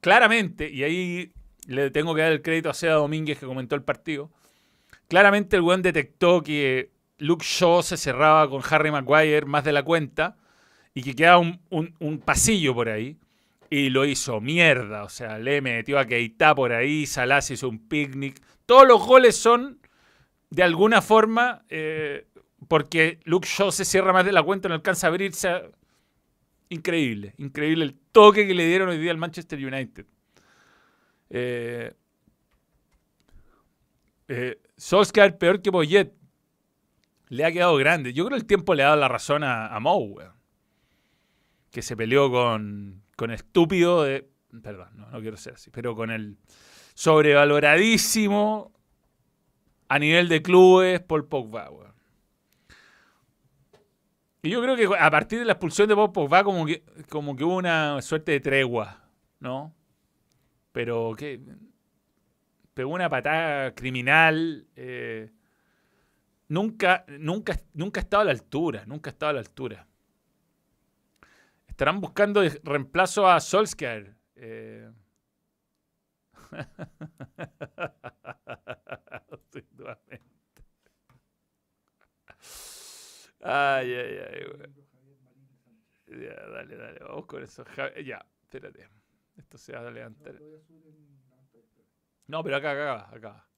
[0.00, 1.32] claramente, y ahí
[1.66, 4.30] le tengo que dar el crédito a Seda Domínguez que comentó el partido.
[5.08, 9.82] Claramente el buen detectó que Luke Shaw se cerraba con Harry Maguire más de la
[9.82, 10.36] cuenta
[10.94, 13.18] y que quedaba un, un- un pasillo por ahí.
[13.70, 15.02] Y lo hizo mierda.
[15.04, 18.38] O sea, le metió a Keita por ahí, Salah se hizo un picnic.
[18.66, 19.78] Todos los goles son,
[20.52, 22.26] de alguna forma, eh,
[22.68, 25.70] porque Luke Shaw se cierra más de la cuenta, no alcanza a abrirse.
[26.68, 30.04] Increíble, increíble el toque que le dieron hoy día al Manchester United.
[31.30, 31.94] Eh,
[34.28, 36.12] eh, Solskjaer peor que Poyet.
[37.28, 38.12] Le ha quedado grande.
[38.12, 40.18] Yo creo que el tiempo le ha dado la razón a, a Mou.
[41.70, 44.28] Que se peleó con, con estúpido de.
[44.62, 45.70] Perdón, no, no quiero ser así.
[45.70, 46.36] Pero con el
[46.92, 48.71] sobrevaloradísimo
[49.92, 51.68] a nivel de clubes Paul Pogba.
[54.40, 57.36] Y yo creo que a partir de la expulsión de Paul Pogba, como que, como
[57.36, 59.04] que hubo una suerte de tregua,
[59.38, 59.74] ¿no?
[60.72, 61.38] Pero que
[62.72, 64.66] pegó una patada criminal.
[64.76, 65.30] eh,
[66.48, 68.84] nunca, nunca, nunca ha estado a la altura.
[68.86, 69.86] Nunca ha estado a la altura.
[71.68, 74.16] Estarán buscando reemplazo a Solskjaer.
[74.36, 74.90] eh.
[83.44, 84.46] Ay, ay, ay.
[86.06, 87.64] Ya, dale, dale, vamos con eso.
[88.04, 88.88] Ya, espérate.
[89.36, 90.38] Esto se va a levantar.
[92.26, 93.48] No, pero acá, acá, acá.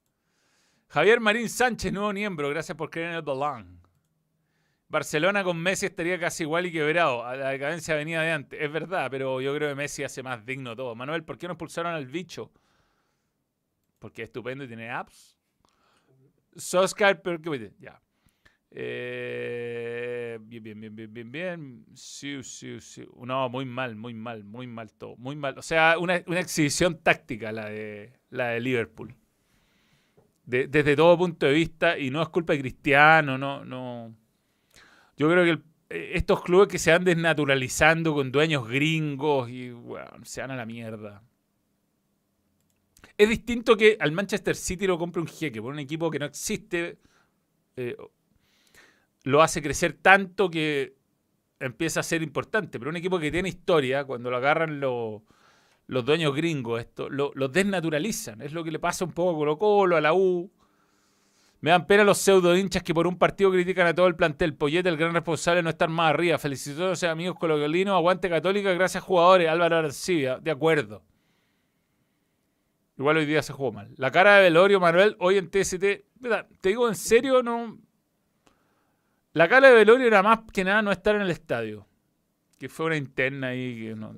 [0.88, 3.80] Javier Marín Sánchez, nuevo miembro, gracias por creer en el balón.
[4.88, 7.24] Barcelona con Messi estaría casi igual y quebrado.
[7.34, 8.60] La decadencia venía de antes.
[8.60, 10.94] Es verdad, pero yo creo que Messi hace más digno todo.
[10.94, 12.52] Manuel, ¿por qué no expulsaron al bicho?
[13.98, 15.33] Porque es estupendo y tiene apps.
[16.56, 18.00] Soscar, pero qué ya.
[18.76, 21.86] Eh, bien, bien, bien, bien, bien.
[21.94, 23.06] Sí, sí, sí.
[23.24, 25.16] No, muy mal, muy mal, muy mal todo.
[25.16, 25.56] Muy mal.
[25.58, 29.14] O sea, una, exhibición táctica la de, la de Liverpool.
[30.44, 34.14] De- desde todo punto de vista, y no es culpa de Cristiano, no, no.
[35.16, 40.10] Yo creo que eh, estos clubes que se van desnaturalizando con dueños gringos y, bueno,
[40.24, 41.22] se van a la mierda.
[43.16, 46.26] Es distinto que al Manchester City lo compre un jeque por un equipo que no
[46.26, 46.98] existe.
[47.76, 47.96] eh,
[49.24, 50.94] lo hace crecer tanto que
[51.58, 52.78] empieza a ser importante.
[52.78, 55.22] Pero un equipo que tiene historia, cuando lo agarran los,
[55.86, 58.42] los dueños gringos, esto, lo, desnaturalizan.
[58.42, 60.50] Es lo que le pasa un poco a Colo Colo, a la U.
[61.60, 64.54] Me dan pena los pseudo hinchas que por un partido critican a todo el plantel.
[64.54, 66.38] Poyete, el gran responsable, no estar más arriba.
[66.38, 67.94] Felicitaciones amigos colocolinos.
[67.94, 69.48] Aguante Católica, gracias jugadores.
[69.48, 71.02] Álvaro Arcibia, de acuerdo.
[72.96, 73.92] Igual hoy día se jugó mal.
[73.96, 75.80] La cara de Velorio, Manuel, hoy en TST.
[75.80, 77.78] Te digo en serio, no.
[79.32, 81.88] La cara de Velorio era más que nada no estar en el estadio.
[82.58, 84.16] Que fue una interna ahí que no.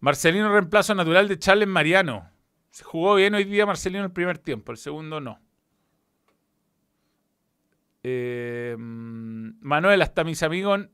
[0.00, 2.30] Marcelino reemplazo natural de Charles Mariano.
[2.70, 5.40] Se jugó bien hoy día Marcelino el primer tiempo, el segundo no.
[8.02, 10.88] Eh, Manuel, hasta mis amigos.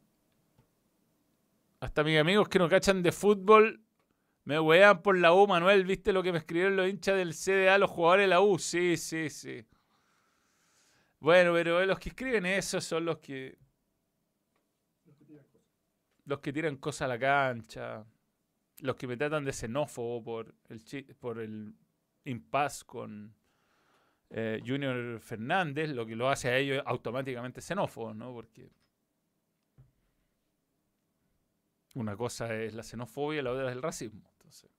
[1.83, 3.85] Hasta mis amigos que no cachan de fútbol
[4.45, 5.85] me wean por la U, Manuel.
[5.85, 8.57] ¿Viste lo que me escribieron los hinchas del CDA, los jugadores de la U?
[8.57, 9.67] Sí, sí, sí.
[11.19, 13.59] Bueno, pero los que escriben eso son los que.
[16.25, 18.07] Los que tiran cosas a la cancha.
[18.79, 21.75] Los que me tratan de xenófobo por el, por el
[22.27, 23.35] impasse con
[24.31, 28.33] eh, Junior Fernández, lo que lo hace a ellos automáticamente xenófobos, ¿no?
[28.33, 28.71] Porque
[31.95, 34.29] una cosa es la xenofobia la otra es el racismo.
[34.33, 34.71] Entonces,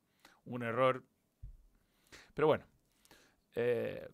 [0.46, 1.04] un error.
[2.34, 2.66] Pero bueno,
[3.56, 4.08] eh,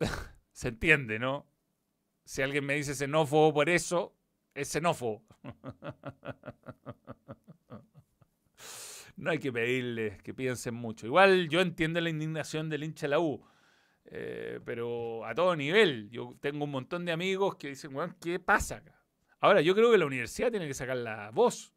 [0.52, 1.46] se entiende, ¿no?
[2.24, 4.16] Si alguien me dice xenófobo por eso,
[4.54, 5.24] es xenófobo.
[9.16, 11.06] no hay que pedirles que piensen mucho.
[11.06, 13.44] Igual yo entiendo la indignación del hincha de la U,
[14.06, 16.10] eh, pero a todo nivel.
[16.10, 19.05] Yo tengo un montón de amigos que dicen, ¿qué pasa acá?
[19.40, 21.72] Ahora, yo creo que la universidad tiene que sacar la voz.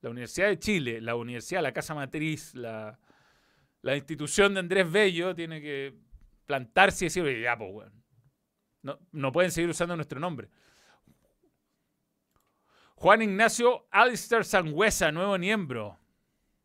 [0.00, 2.98] La Universidad de Chile, la universidad, la casa matriz, la,
[3.82, 5.94] la institución de Andrés Bello tiene que
[6.46, 7.90] plantarse y decir, ya, pues.
[8.82, 10.48] No, no pueden seguir usando nuestro nombre.
[12.94, 15.98] Juan Ignacio Alistair Sangüesa, nuevo miembro.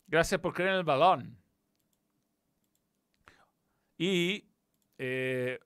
[0.07, 1.37] Gracias por creer en el balón.
[3.97, 4.45] Y
[5.05, 5.59] eh,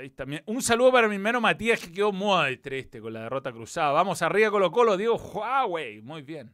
[0.00, 0.42] ahí también.
[0.46, 3.92] Un saludo para mi hermano Matías que quedó muy triste con la derrota cruzada.
[3.92, 6.00] Vamos arriba Colo Colo, Diego Huawei.
[6.00, 6.50] Muy bien.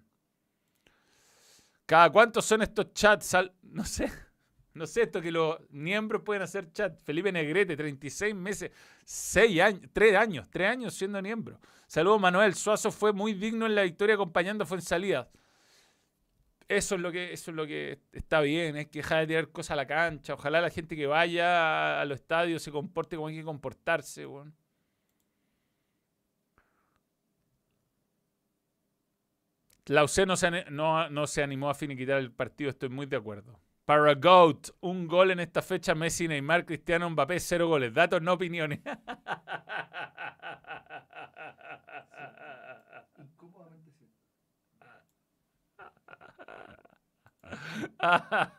[1.87, 3.37] ¿Cada cuántos son estos chats?
[3.63, 4.11] No sé.
[4.75, 7.01] No sé, esto que los miembros pueden hacer chat.
[7.05, 8.73] Felipe Negrete, 36 meses,
[9.05, 11.61] 6 años, 3 años, 3 años siendo miembro.
[11.87, 12.57] Saludos, Manuel.
[12.57, 15.31] Suazo fue muy digno en la victoria acompañando fue en salida.
[16.69, 19.49] Eso es lo que, eso es lo que está bien, es que dejar de tirar
[19.49, 20.35] cosas a la cancha.
[20.35, 24.27] Ojalá la gente que vaya a los estadios se comporte como hay que comportarse,
[29.87, 33.17] La UC no se, no, no se animó a finiquitar el partido, estoy muy de
[33.17, 33.61] acuerdo.
[33.85, 37.93] Para Goat, un gol en esta fecha, Messi, Neymar, Cristiano, Mbappé, cero goles.
[37.93, 38.81] Datos, no opiniones.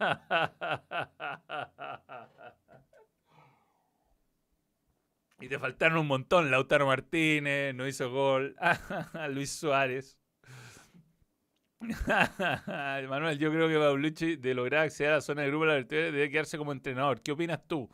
[5.39, 6.51] y te faltaron un montón.
[6.51, 8.55] Lautaro Martínez, no hizo gol.
[9.29, 10.17] Luis Suárez.
[13.09, 15.83] Manuel, yo creo que Paulucci, de lograr acceder a la zona de grupo de la
[15.83, 17.21] debe quedarse como entrenador.
[17.21, 17.89] ¿Qué opinas tú?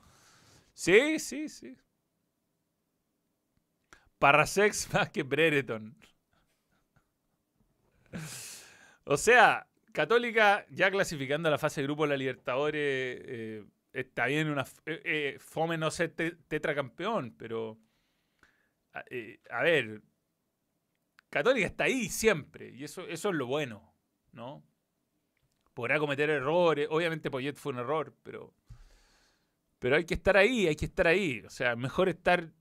[0.73, 1.77] Sí, sí, sí.
[4.19, 5.93] Parrasex más que Brereton.
[9.03, 14.27] O sea, Católica ya clasificando a la fase de grupo de la Libertadores eh, está
[14.27, 16.13] bien una eh, eh, fome no ser
[16.47, 17.77] tetracampeón, pero
[19.49, 20.01] a ver,
[21.29, 23.93] Católica está ahí siempre, y eso, eso es lo bueno,
[24.33, 24.63] ¿no?
[25.73, 28.53] Podrá cometer errores, obviamente Poyet fue un error, pero,
[29.79, 31.41] pero hay que estar ahí, hay que estar ahí.
[31.45, 32.51] O sea, mejor estar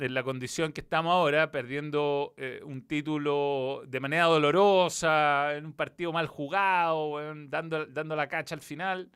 [0.00, 5.72] en la condición que estamos ahora, perdiendo eh, un título de manera dolorosa, en un
[5.72, 9.10] partido mal jugado, dando, dando la cacha al final.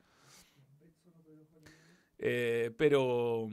[2.18, 3.48] Eh, pero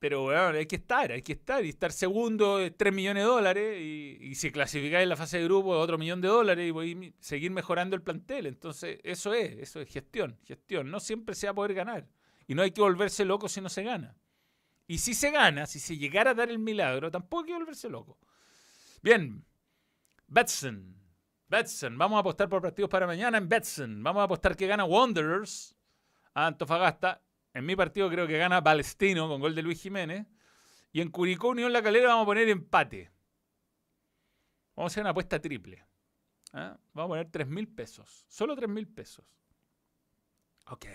[0.00, 1.62] pero bueno, hay que estar, hay que estar.
[1.62, 3.80] Y estar segundo es 3 millones de dólares.
[3.80, 7.22] Y, si clasificáis en la fase de grupo otro millón de dólares y voy a
[7.22, 8.46] seguir mejorando el plantel.
[8.46, 10.90] Entonces, eso es, eso es gestión, gestión.
[10.90, 12.08] No siempre se va a poder ganar.
[12.46, 14.16] Y no hay que volverse loco si no se gana.
[14.90, 17.88] Y si se gana, si se llegara a dar el milagro, tampoco hay que volverse
[17.88, 18.18] loco.
[19.00, 19.44] Bien,
[20.26, 20.96] Betson.
[21.46, 24.02] Betson, vamos a apostar por partidos para mañana en Betson.
[24.02, 25.76] Vamos a apostar que gana Wanderers
[26.34, 27.22] a Antofagasta
[27.54, 30.26] en mi partido creo que gana Palestino con gol de Luis Jiménez.
[30.90, 33.12] Y en Curicó Unión La Calera vamos a poner empate.
[34.74, 35.84] Vamos a hacer una apuesta triple.
[36.52, 36.76] ¿ah?
[36.94, 38.24] Vamos a poner 3 mil pesos.
[38.28, 39.24] Solo 3 mil pesos.
[40.66, 40.86] Ok.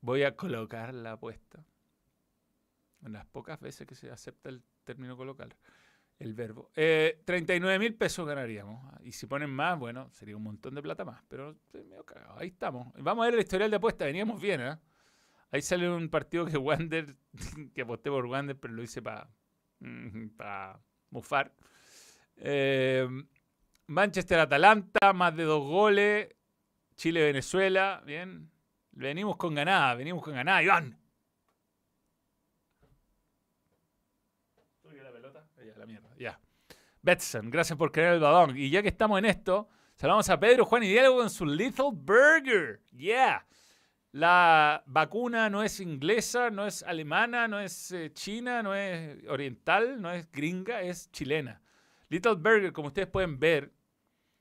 [0.00, 1.64] Voy a colocar la apuesta.
[3.04, 5.56] En las pocas veces que se acepta el término colocar
[6.18, 6.70] el verbo.
[6.76, 8.82] Eh, 39 mil pesos ganaríamos.
[9.02, 11.22] Y si ponen más, bueno, sería un montón de plata más.
[11.28, 12.38] Pero medio cagado.
[12.38, 12.92] Ahí estamos.
[12.98, 14.04] Vamos a ver el historial de apuesta.
[14.04, 14.78] Veníamos bien, ¿eh?
[15.50, 17.16] Ahí sale un partido que Wander,
[17.74, 19.28] que aposté por Wander, pero lo hice para
[20.36, 20.80] para
[21.10, 21.52] mufar.
[22.36, 23.08] Eh,
[23.86, 26.28] Manchester-Atalanta, más de dos goles.
[26.96, 28.49] Chile-Venezuela, bien.
[28.92, 30.62] Venimos con ganada, venimos con ganada.
[30.62, 31.00] Iván,
[36.18, 36.38] Ya.
[37.02, 38.56] Betson, gracias por creer el balón.
[38.56, 41.90] Y ya que estamos en esto, saludamos a Pedro, Juan y Diego con su Little
[41.92, 42.82] Burger.
[42.92, 43.46] Yeah.
[44.12, 50.02] La vacuna no es inglesa, no es alemana, no es eh, china, no es oriental,
[50.02, 51.62] no es gringa, es chilena.
[52.08, 53.72] Little Burger, como ustedes pueden ver,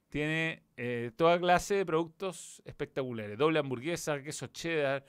[0.10, 3.38] tiene eh, toda clase de productos espectaculares.
[3.38, 5.06] Doble hamburguesa, queso cheddar,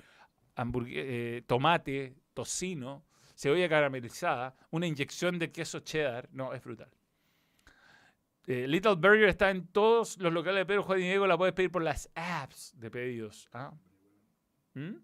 [0.86, 6.28] eh, tomate, tocino, cebolla caramelizada, una inyección de queso cheddar.
[6.32, 6.90] No, es brutal.
[8.46, 11.26] Eh, Little Burger está en todos los locales de Pedro Juan y Diego.
[11.26, 13.48] La puedes pedir por las apps de pedidos.
[13.52, 13.72] ¿ah?
[14.74, 14.96] ¿Mm?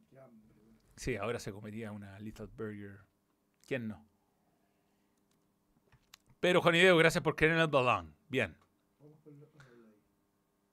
[0.96, 3.00] Sí, ahora se comería una Little Burger.
[3.66, 4.06] ¿Quién no?
[6.40, 8.14] Pero Juan y Diego, gracias por querer el balón.
[8.28, 8.56] Bien.
[8.98, 9.94] Vamos con los overlay.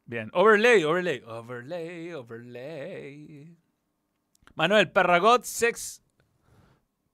[0.05, 0.29] Bien.
[0.33, 3.57] Overlay, overlay, overlay, overlay.
[4.55, 6.01] Manuel, Parragot Sex.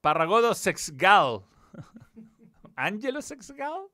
[0.02, 1.44] Parragodo Sexgal.
[2.76, 3.88] ¿Ángelo Sexgal?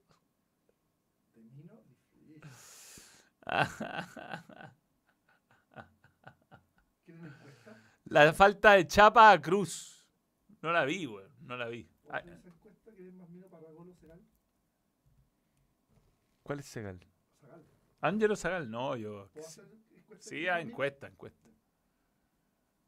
[8.05, 10.07] La falta de chapa a Cruz.
[10.61, 11.25] No la vi, güey.
[11.41, 11.89] No la vi.
[16.43, 16.99] ¿Cuál es Segal?
[18.05, 18.13] Zagal.
[18.13, 18.69] ¿Ángelo Segal?
[18.69, 19.29] No, yo.
[20.19, 21.49] Sí, ah, encuesta, encuesta.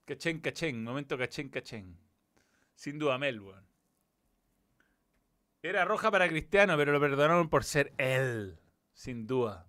[0.06, 0.84] Cachén, cachén.
[0.84, 1.98] Momento cachén, cachén.
[2.76, 3.68] Sin duda, Melbourne.
[5.62, 8.60] Era roja para Cristiano, pero lo perdonaron por ser él.
[8.94, 9.68] Sin duda.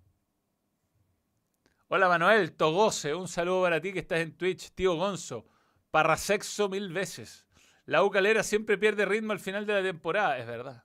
[1.87, 4.71] Hola Manuel, Togose, un saludo para ti que estás en Twitch.
[4.73, 5.47] Tío Gonzo,
[5.89, 7.47] parrasexo mil veces.
[7.85, 10.83] La U Calera siempre pierde ritmo al final de la temporada, es verdad.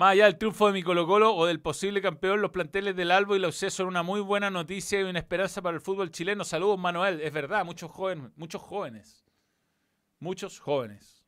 [0.00, 3.10] Más allá del triunfo de mi Colo Colo o del posible campeón, los planteles del
[3.10, 6.10] Albo y la UC son una muy buena noticia y una esperanza para el fútbol
[6.10, 6.42] chileno.
[6.42, 9.26] Saludos Manuel, es verdad, muchos jóvenes, muchos jóvenes.
[10.18, 11.22] Muchos jóvenes.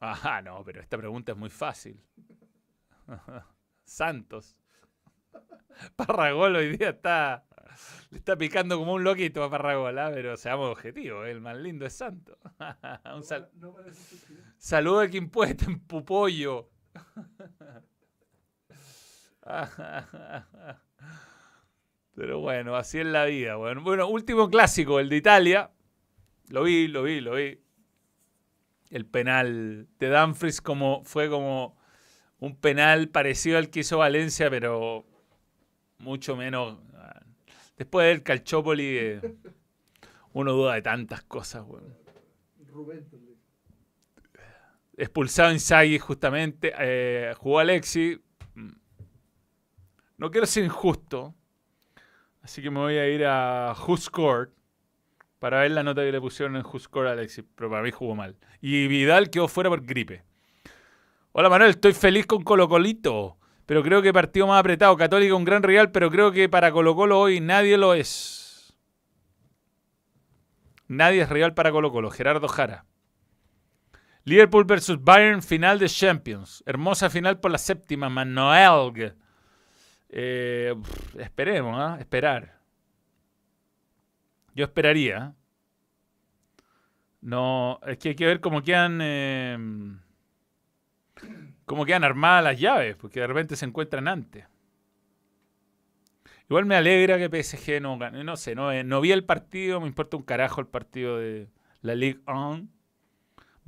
[0.00, 2.02] Ajá, no, pero esta pregunta es muy fácil.
[3.84, 4.56] Santos.
[5.96, 7.44] Parragol hoy día está.
[8.10, 10.10] Le está picando como un loquito a Parragol, ¿ah?
[10.12, 12.38] pero seamos objetivos, el más lindo es Santos.
[13.14, 13.74] un sal- No
[14.58, 16.70] saludo a quien puede en Pupollo.
[22.14, 23.56] Pero bueno, así es la vida.
[23.56, 25.70] Bueno, bueno, último clásico, el de Italia.
[26.48, 27.60] Lo vi, lo vi, lo vi.
[28.90, 31.76] El penal de Dumfries como, fue como
[32.38, 35.04] un penal parecido al que hizo Valencia, pero
[35.98, 36.78] mucho menos.
[37.76, 39.20] Después del Calchópoli, eh,
[40.32, 41.64] uno duda de tantas cosas.
[41.68, 43.04] vez.
[44.96, 48.18] expulsado Inzaghi justamente, eh, jugó Alexi.
[48.54, 48.72] Mm.
[50.16, 51.34] No quiero ser injusto,
[52.40, 54.48] así que me voy a ir a Who Scored
[55.38, 57.90] para ver la nota que le pusieron en Who Scored a Alexi, pero para mí
[57.90, 58.36] jugó mal.
[58.62, 60.24] Y Vidal quedó fuera por gripe.
[61.32, 64.96] Hola Manuel, estoy feliz con Colo Colito, pero creo que partido más apretado.
[64.96, 68.76] Católica un gran rival, pero creo que para Colo Colo hoy nadie lo es.
[70.88, 72.10] Nadie es rival para Colo Colo.
[72.10, 72.86] Gerardo Jara.
[74.22, 76.62] Liverpool versus Bayern, final de Champions.
[76.66, 79.14] Hermosa final por la séptima, Manuel.
[80.08, 80.74] Eh,
[81.18, 81.96] esperemos, ¿ah?
[81.98, 82.60] Esperar.
[84.54, 85.34] Yo esperaría.
[87.20, 89.00] No, es que hay que ver cómo quedan.
[89.02, 89.58] eh,
[91.66, 94.46] cómo quedan armadas las llaves, porque de repente se encuentran antes.
[96.48, 98.24] Igual me alegra que PSG no gane.
[98.24, 101.48] No sé, no, eh, no vi el partido, me importa un carajo el partido de
[101.82, 102.68] la Ligue 1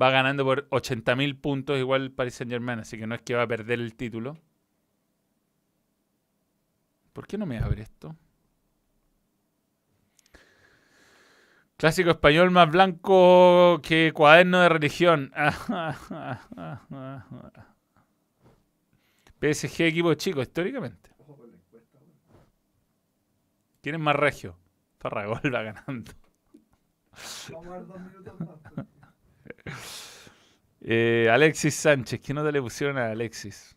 [0.01, 3.43] va ganando por 80.000 puntos igual Paris Saint Germain, así que no es que va
[3.43, 4.39] a perder el título.
[7.13, 8.15] ¿Por qué no me abre esto?
[11.77, 15.33] Clásico español más blanco que cuaderno de religión.
[19.41, 21.11] PSG equipo chico, históricamente.
[23.81, 24.57] ¿Quién es más regio?
[24.99, 26.13] Farragol va ganando.
[27.53, 28.59] Vamos a dar dos minutos más.
[28.75, 28.87] pues.
[30.81, 33.77] Eh, Alexis Sánchez, ¿qué nota le pusieron a Alexis?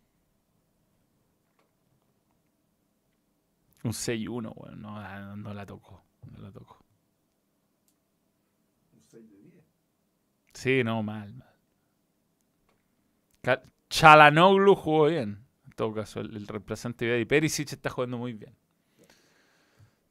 [3.83, 6.03] Un 6-1, bueno, no, no, no la tocó.
[6.31, 6.77] No la tocó.
[8.93, 9.65] Un 6 de 10.
[10.53, 11.49] Sí, no, mal, mal.
[13.89, 15.43] Chalanoglu jugó bien.
[15.81, 18.55] Todo caso, el, reemplazante de Perisic está jugando muy bien.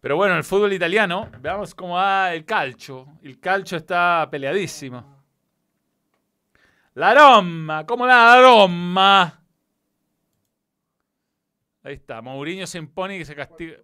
[0.01, 3.07] Pero bueno, el fútbol italiano, veamos cómo va el calcio.
[3.23, 5.25] El calcio está peleadísimo.
[6.95, 9.45] La Roma, ¿cómo la Roma?
[11.85, 13.77] Ahí está, Mourinho se impone y se castiga.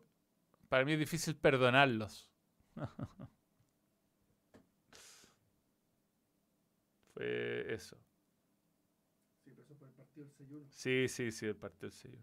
[0.68, 2.28] Para mí es difícil perdonarlos.
[7.14, 7.97] Fue eso.
[9.45, 10.65] Sí, pero eso fue el partido del 6-1.
[10.76, 12.18] Sí, sí, sí, el partido sello.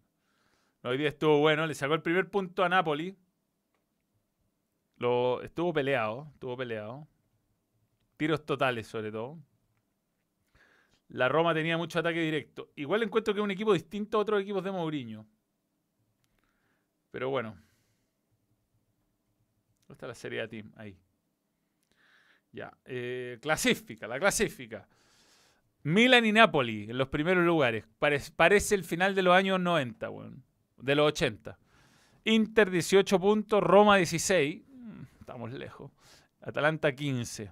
[0.83, 3.17] Hoy día estuvo bueno, le sacó el primer punto a Napoli.
[4.97, 7.07] Lo, estuvo peleado, estuvo peleado.
[8.15, 9.39] Tiros totales sobre todo.
[11.09, 12.71] La Roma tenía mucho ataque directo.
[12.75, 15.25] Igual encuentro que es un equipo distinto a otros equipos de Mourinho.
[17.09, 17.57] Pero bueno.
[19.87, 20.71] ¿Dónde está la Serie A Team?
[20.75, 20.95] Ahí.
[22.51, 22.77] Ya.
[22.85, 24.87] eh, clasifica, la clasifica.
[25.83, 27.85] Milan y Napoli en los primeros lugares.
[27.99, 30.43] Parece, el final de los años 90, weón.
[30.77, 31.57] De los 80.
[32.25, 34.63] Inter 18 puntos, Roma 16.
[34.67, 35.91] Mm, Estamos lejos.
[36.41, 37.51] Atalanta 15.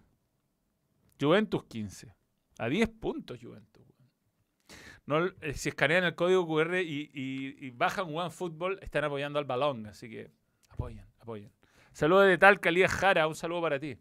[1.20, 2.14] Juventus 15.
[2.60, 3.84] A 10 puntos Juventus.
[5.06, 8.08] No, eh, si escanean el código QR y, y- y bajan
[8.82, 9.88] están apoyando al balón.
[9.88, 10.32] Así que
[10.70, 11.52] apoyen, apoyen.
[11.92, 13.28] Saludos de Talca, Elías Jara.
[13.28, 13.98] Un saludo para ti.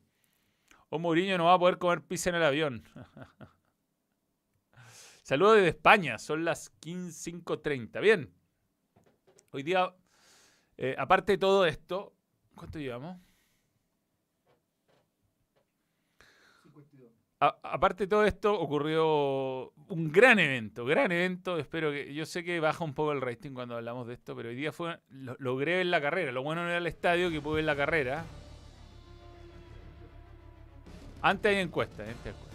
[0.89, 2.83] O Mourinho no va a poder comer pizza en el avión.
[5.31, 8.01] Saludos desde España, son las 15.30.
[8.01, 8.35] Bien.
[9.53, 9.95] Hoy día,
[10.77, 12.17] eh, aparte de todo esto,
[12.57, 13.17] ¿cuánto llevamos?
[16.65, 17.13] 52.
[17.39, 21.59] A- aparte de todo esto, ocurrió un gran evento, gran evento.
[21.59, 22.13] Espero que.
[22.13, 24.73] Yo sé que baja un poco el rating cuando hablamos de esto, pero hoy día
[24.73, 24.99] fue.
[25.11, 26.33] lo- logré ver la carrera.
[26.33, 28.25] Lo bueno no era el estadio que pude ver la carrera.
[31.23, 32.50] Antes hay encuesta, antes hay encuesta.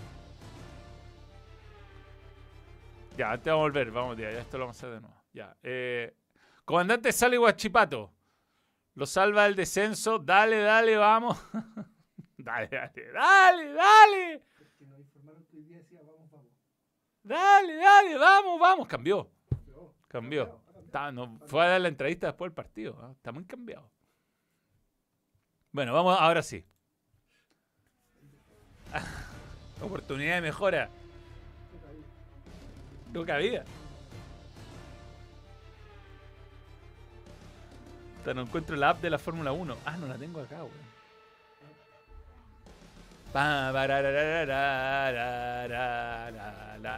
[3.18, 5.24] Ya, antes vamos a volver, vamos ya, ya esto lo vamos a hacer de nuevo.
[5.32, 5.56] Ya.
[5.64, 6.16] eh,
[6.66, 8.12] comandante Sale Guachipato.
[8.96, 10.20] Lo salva el descenso.
[10.20, 11.38] Dale, dale, vamos.
[12.38, 14.44] dale, dale, dale, dale.
[17.24, 18.88] Dale, dale, vamos, vamos.
[18.88, 19.32] Cambió,
[20.08, 20.62] cambió.
[21.12, 23.12] no, fue a dar la entrevista después del partido.
[23.12, 23.90] Está muy cambiado.
[25.72, 26.64] Bueno, vamos ahora sí.
[29.82, 30.90] Oportunidad de mejora.
[33.16, 33.64] No cabía.
[38.18, 39.78] Hasta no encuentro la app de la Fórmula 1.
[39.86, 40.96] Ah, no la tengo acá, weón.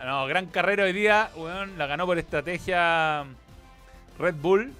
[0.05, 1.77] No, gran carrera hoy día, weón.
[1.77, 3.23] La ganó por estrategia
[4.17, 4.73] Red Bull.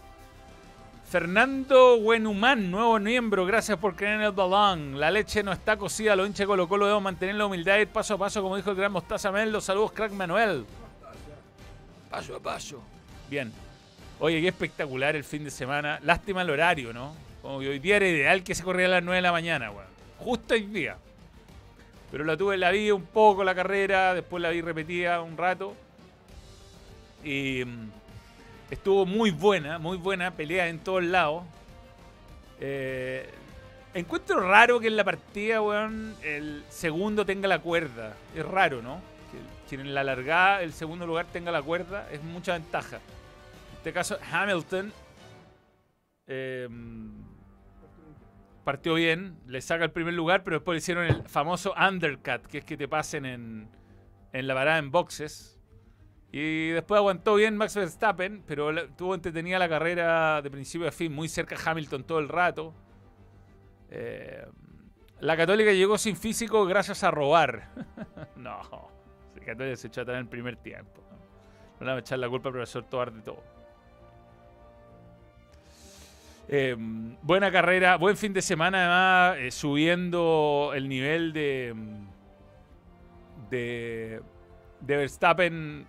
[1.08, 5.00] Fernando Buenhumán, nuevo miembro, gracias por creer en el balón.
[5.00, 8.16] La leche no está cocida, lo hincha Colo Colo, debemos mantener la humildad y paso
[8.16, 9.52] a paso, como dijo el gran Mostaza Mel.
[9.52, 10.66] Los saludos, crack Manuel.
[12.18, 12.82] Paso a paso.
[13.30, 13.54] Bien.
[14.20, 16.00] Oye, qué espectacular el fin de semana.
[16.02, 17.14] Lástima el horario, ¿no?
[17.44, 19.70] Como que hoy día era ideal que se corriera a las 9 de la mañana,
[19.70, 19.86] weón.
[20.18, 20.98] Justo hoy día.
[22.10, 25.76] Pero la tuve, la vi un poco la carrera, después la vi repetida un rato.
[27.24, 27.92] Y mm,
[28.72, 31.44] estuvo muy buena, muy buena, pelea en todos lados.
[32.60, 33.30] Eh,
[33.94, 38.16] encuentro raro que en la partida, weón, el segundo tenga la cuerda.
[38.36, 39.17] Es raro, ¿no?
[39.70, 42.98] Que en la largada el segundo lugar tenga la cuerda es mucha ventaja.
[42.98, 44.94] En este caso, Hamilton
[46.28, 46.68] eh,
[48.64, 52.60] partió bien, le saca el primer lugar, pero después le hicieron el famoso undercut, que
[52.60, 53.70] es que te pasen en,
[54.34, 55.58] en la parada en boxes.
[56.32, 61.14] Y después aguantó bien Max Verstappen, pero tuvo entretenida la carrera de principio a fin,
[61.14, 62.74] muy cerca a Hamilton todo el rato.
[63.90, 64.46] Eh,
[65.22, 67.70] la Católica llegó sin físico gracias a robar.
[68.36, 68.92] no,
[69.48, 71.02] Católica se echó atrás en el primer tiempo.
[71.80, 73.44] No le vamos a echar la culpa al profesor Tobar de todo.
[76.50, 76.76] Eh,
[77.22, 81.76] buena carrera, buen fin de semana además, eh, subiendo el nivel de,
[83.50, 84.22] de,
[84.80, 85.86] de Verstappen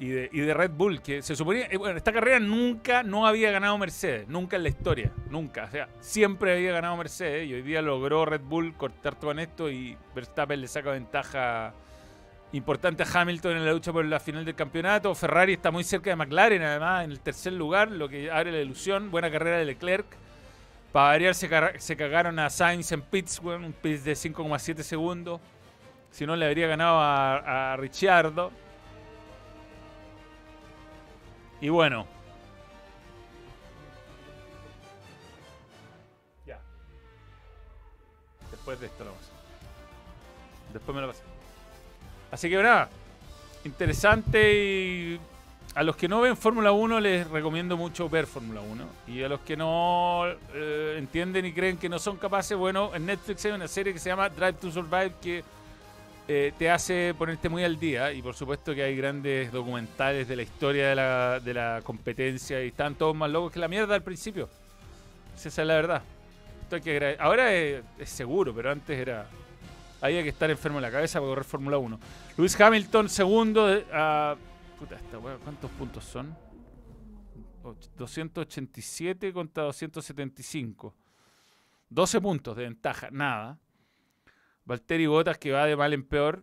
[0.00, 3.76] y de, Red Bull, que se suponía, eh, bueno, esta carrera nunca no había ganado
[3.76, 7.82] Mercedes, nunca en la historia, nunca, o sea, siempre había ganado Mercedes y hoy día
[7.82, 11.74] logró Red Bull cortar en esto y Verstappen le saca ventaja
[12.52, 15.14] importante a Hamilton en la lucha por la final del campeonato.
[15.14, 18.60] Ferrari está muy cerca de McLaren, además, en el tercer lugar, lo que abre la
[18.60, 19.10] ilusión.
[19.10, 20.06] Buena carrera de Leclerc.
[20.92, 25.40] Para variar, se, cagaron a Sainz en pits, un pits de 5,7 segundos.
[26.10, 28.50] Si no, le habría ganado a, a Ricciardo.
[31.60, 32.06] Y bueno.
[36.44, 36.58] Ya.
[38.50, 39.34] Después de esto lo hacer.
[40.72, 41.39] Después me lo paso.
[42.30, 42.88] Así que nada,
[43.64, 45.20] interesante y
[45.74, 49.28] a los que no ven Fórmula 1 les recomiendo mucho ver Fórmula 1 y a
[49.28, 53.52] los que no eh, entienden y creen que no son capaces, bueno, en Netflix hay
[53.52, 55.44] una serie que se llama Drive to Survive que
[56.26, 60.36] eh, te hace ponerte muy al día y por supuesto que hay grandes documentales de
[60.36, 60.88] la historia
[61.40, 64.48] de la, competencia y están todos más locos que la mierda al principio.
[65.36, 66.02] Esa es la verdad.
[66.62, 69.26] Esto que Ahora es, es seguro, pero antes era
[70.00, 71.98] había que estar enfermo en la cabeza para correr Fórmula 1.
[72.36, 73.66] Luis Hamilton, segundo.
[73.66, 74.36] de- a-
[74.78, 76.34] puta, esta wea, ¿cuántos puntos son?
[77.62, 80.94] Och- 287 contra 275.
[81.90, 83.58] 12 puntos de ventaja, nada.
[84.64, 86.42] Valtteri Bottas que va de mal en peor.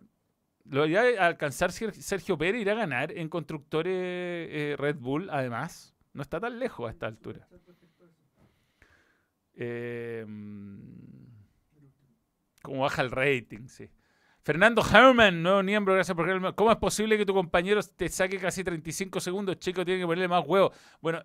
[0.66, 5.30] Lo irá a alcanzar Ser- Sergio Pérez, irá a ganar en constructores eh, Red Bull,
[5.30, 5.94] además.
[6.12, 7.48] No está tan lejos a esta altura.
[9.54, 10.24] Eh,
[12.68, 13.88] como baja el rating, sí.
[14.42, 16.54] Fernando Herman, nuevo miembro, gracias por creerme.
[16.54, 19.58] ¿Cómo es posible que tu compañero te saque casi 35 segundos?
[19.58, 20.72] Checo tiene que ponerle más huevo.
[21.00, 21.22] Bueno,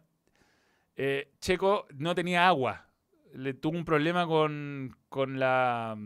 [0.95, 2.89] eh, Checo no tenía agua.
[3.33, 5.97] Le tuvo un problema con, con la.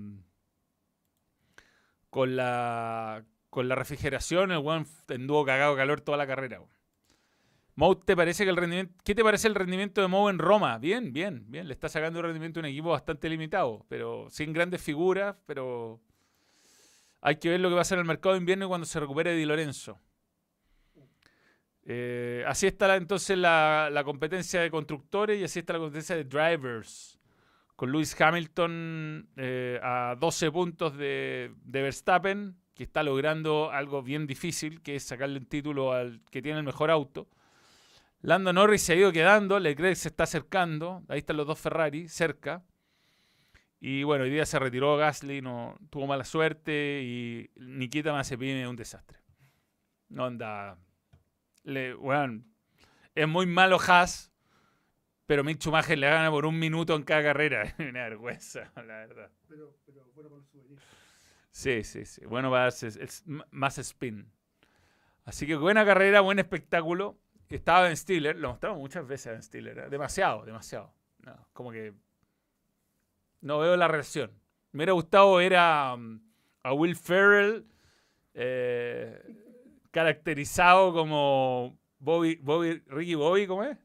[2.09, 3.23] Con la.
[3.49, 4.51] Con la refrigeración.
[4.51, 6.61] El weón anduvo cagado calor toda la carrera.
[7.77, 10.79] Mou, ¿te parece que el rendimiento, ¿qué te parece el rendimiento de Mou en Roma?
[10.79, 11.67] Bien, bien, bien.
[11.67, 16.01] Le está sacando un rendimiento a un equipo bastante limitado, pero sin grandes figuras, pero
[17.21, 19.35] hay que ver lo que va a en el mercado de invierno cuando se recupere
[19.35, 19.99] Di Lorenzo.
[21.83, 26.23] Eh, así está entonces la, la competencia de constructores y así está la competencia de
[26.23, 27.19] drivers.
[27.75, 34.25] Con Lewis Hamilton eh, a 12 puntos de, de Verstappen, que está logrando algo bien
[34.25, 37.29] difícil, que es sacarle un título al que tiene el mejor auto.
[38.21, 42.07] Lando Norris se ha ido quedando, Leclerc se está acercando, ahí están los dos Ferrari
[42.09, 42.63] cerca.
[43.79, 48.67] Y bueno, hoy día se retiró Gasly, no tuvo mala suerte y Nikita Mazepin es
[48.67, 49.19] un desastre.
[50.09, 50.77] No anda.
[51.63, 52.47] Le, weón,
[53.13, 54.31] es muy malo Haas,
[55.27, 57.63] pero Mick Schumacher le gana por un minuto en cada carrera.
[57.63, 59.29] Es una vergüenza, la verdad.
[59.47, 60.79] Pero, pero bueno para el.
[61.51, 62.25] Sí, sí, sí.
[62.25, 64.31] Bueno, va a ser es m- más spin.
[65.25, 67.19] Así que buena carrera, buen espectáculo.
[67.49, 69.77] Estaba en Stiller, lo mostramos muchas veces en Stiller.
[69.77, 69.89] ¿eh?
[69.89, 70.93] Demasiado, demasiado.
[71.19, 71.93] No, como que
[73.41, 74.31] no veo la reacción.
[74.71, 76.19] Me hubiera gustado ver a, um,
[76.63, 77.65] a Will Ferrell
[78.33, 79.21] eh,
[79.91, 83.77] caracterizado como Bobby, Bobby, Ricky Bobby, ¿cómo es?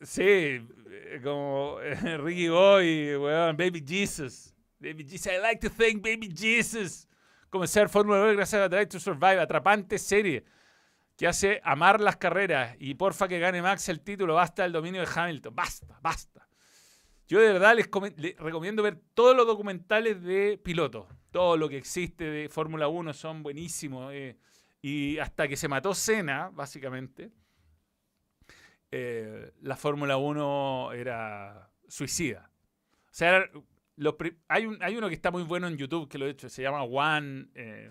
[0.00, 4.54] Sí, eh, como eh, Ricky Boy, weón, Baby Jesus.
[4.78, 7.08] Baby Jesus, I like to thank Baby Jesus.
[7.50, 10.44] Comenzar Fórmula 1 gracias a Drive to Survive, atrapante serie
[11.18, 15.00] que hace amar las carreras y porfa que gane Max el título, basta el dominio
[15.00, 16.48] de Hamilton, basta, basta.
[17.26, 17.90] Yo de verdad les,
[18.38, 23.42] recomiendo ver todos los documentales de pilotos, todo lo que existe de Fórmula 1 son
[23.42, 24.14] buenísimos.
[24.14, 24.38] eh,
[24.80, 27.32] y hasta que se mató Senna, básicamente,
[28.92, 32.48] eh, la Fórmula 1 era suicida.
[33.06, 33.44] O sea,
[34.46, 36.84] hay, hay uno que está muy bueno en YouTube que lo he hecho, se llama
[36.84, 37.90] One, eh,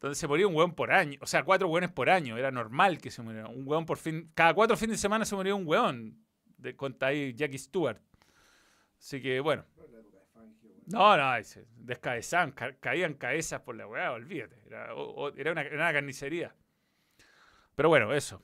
[0.00, 1.18] donde se moría un hueón por año.
[1.20, 3.48] O sea, cuatro hueones por año, era normal que se muriera.
[3.48, 6.24] Un hueón por fin, cada cuatro fines de semana se moría un hueón,
[6.56, 8.00] de, cuenta ahí Jackie Stewart.
[8.98, 9.64] Así que bueno.
[10.86, 11.16] No.
[11.16, 11.34] No,
[11.76, 14.56] descabezaban, ca- caían cabezas por la weá, olvídate.
[14.66, 14.88] Era,
[15.36, 16.54] era una, era una carnicería.
[17.74, 18.42] Pero bueno, eso.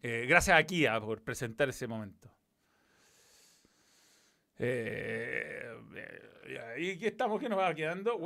[0.00, 2.30] Eh, gracias a Kia por presentar ese momento.
[4.58, 6.31] Eh, eh,
[6.76, 7.40] ¿Y qué estamos?
[7.40, 8.18] ¿Qué nos va quedando?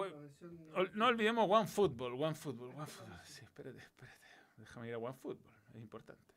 [0.95, 3.21] No olvidemos One Football, One Football, One Football.
[3.25, 4.17] Sí, espérate, espérate.
[4.57, 6.35] Déjame ir a One Football, es importante.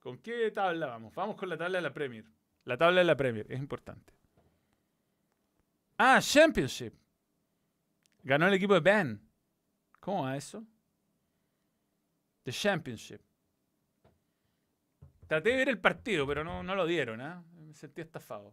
[0.00, 1.14] ¿Con qué tabla vamos?
[1.14, 2.24] Vamos con la tabla de la Premier.
[2.64, 4.12] La tabla de la Premier, es importante.
[5.98, 6.94] Ah, Championship.
[8.24, 9.20] Ganó el equipo de Ben.
[10.00, 10.64] ¿Cómo va eso?
[12.42, 13.20] The Championship.
[15.28, 17.44] Traté de ver el partido, pero no, no lo dieron, ¿ah?
[17.54, 18.52] Me sentí estafado.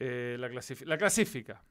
[0.00, 1.62] Eh, la, clasifi- la clasifica.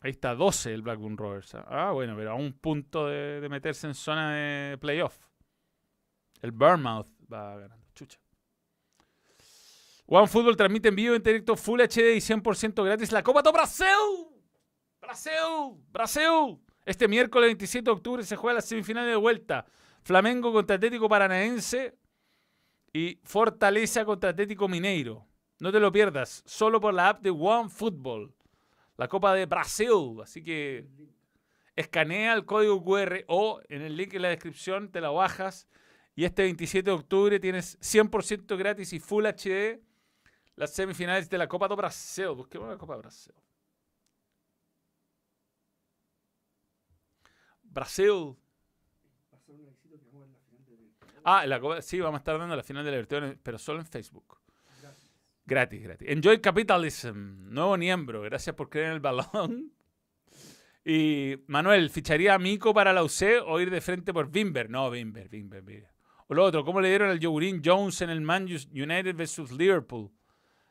[0.00, 1.54] Ahí está 12 el Blackburn Rovers.
[1.54, 5.16] Ah, bueno, pero a un punto de, de meterse en zona de playoff.
[6.40, 7.86] El Bournemouth va ganando.
[7.94, 8.18] Chucha.
[10.06, 13.52] One Football transmite en vivo en directo Full HD y 100% gratis la Copa do
[13.52, 13.86] Brasil.
[15.00, 15.32] Brasil,
[15.92, 16.58] Brasil.
[16.84, 19.64] Este miércoles 27 de octubre se juega la semifinal de vuelta.
[20.02, 21.96] Flamengo contra Atlético Paranaense
[22.92, 25.24] y Fortaleza contra Atlético Mineiro.
[25.62, 28.34] No te lo pierdas, solo por la app de One Football.
[28.96, 30.16] La Copa de Brasil.
[30.20, 30.88] Así que
[31.76, 35.68] escanea el código QR o en el link en la descripción te la bajas.
[36.16, 39.80] Y este 27 de octubre tienes 100% gratis y Full HD
[40.56, 42.30] las semifinales de la Copa do Brasil.
[42.34, 43.32] Busquemos la Copa do Brasil.
[47.62, 48.36] Brasil.
[49.46, 53.58] De Ah, la Copa- sí, vamos a estar dando la final de la Libertadores, pero
[53.58, 54.41] solo en Facebook.
[55.44, 56.08] Gratis, gratis.
[56.08, 58.22] Enjoy Capitalism, nuevo miembro.
[58.22, 59.72] Gracias por creer en el balón.
[60.84, 64.68] Y Manuel, ¿ficharía a Mico para la UC o ir de frente por Bimber?
[64.68, 65.90] No, Bimber, Bimber, Bimber.
[66.26, 70.10] O lo otro, ¿cómo le dieron al Yogurín Jones en el Man United versus Liverpool?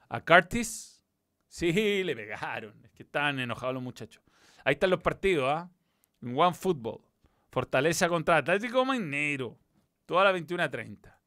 [0.09, 1.05] ¿A Curtis?
[1.47, 2.83] Sí, le pegaron.
[2.83, 4.23] Es que estaban enojados los muchachos.
[4.65, 5.69] Ahí están los partidos, ¿ah?
[6.21, 7.01] En One Football.
[7.49, 9.57] Fortaleza contra Atlético Mineiro.
[10.05, 11.20] Toda la 21 a 30.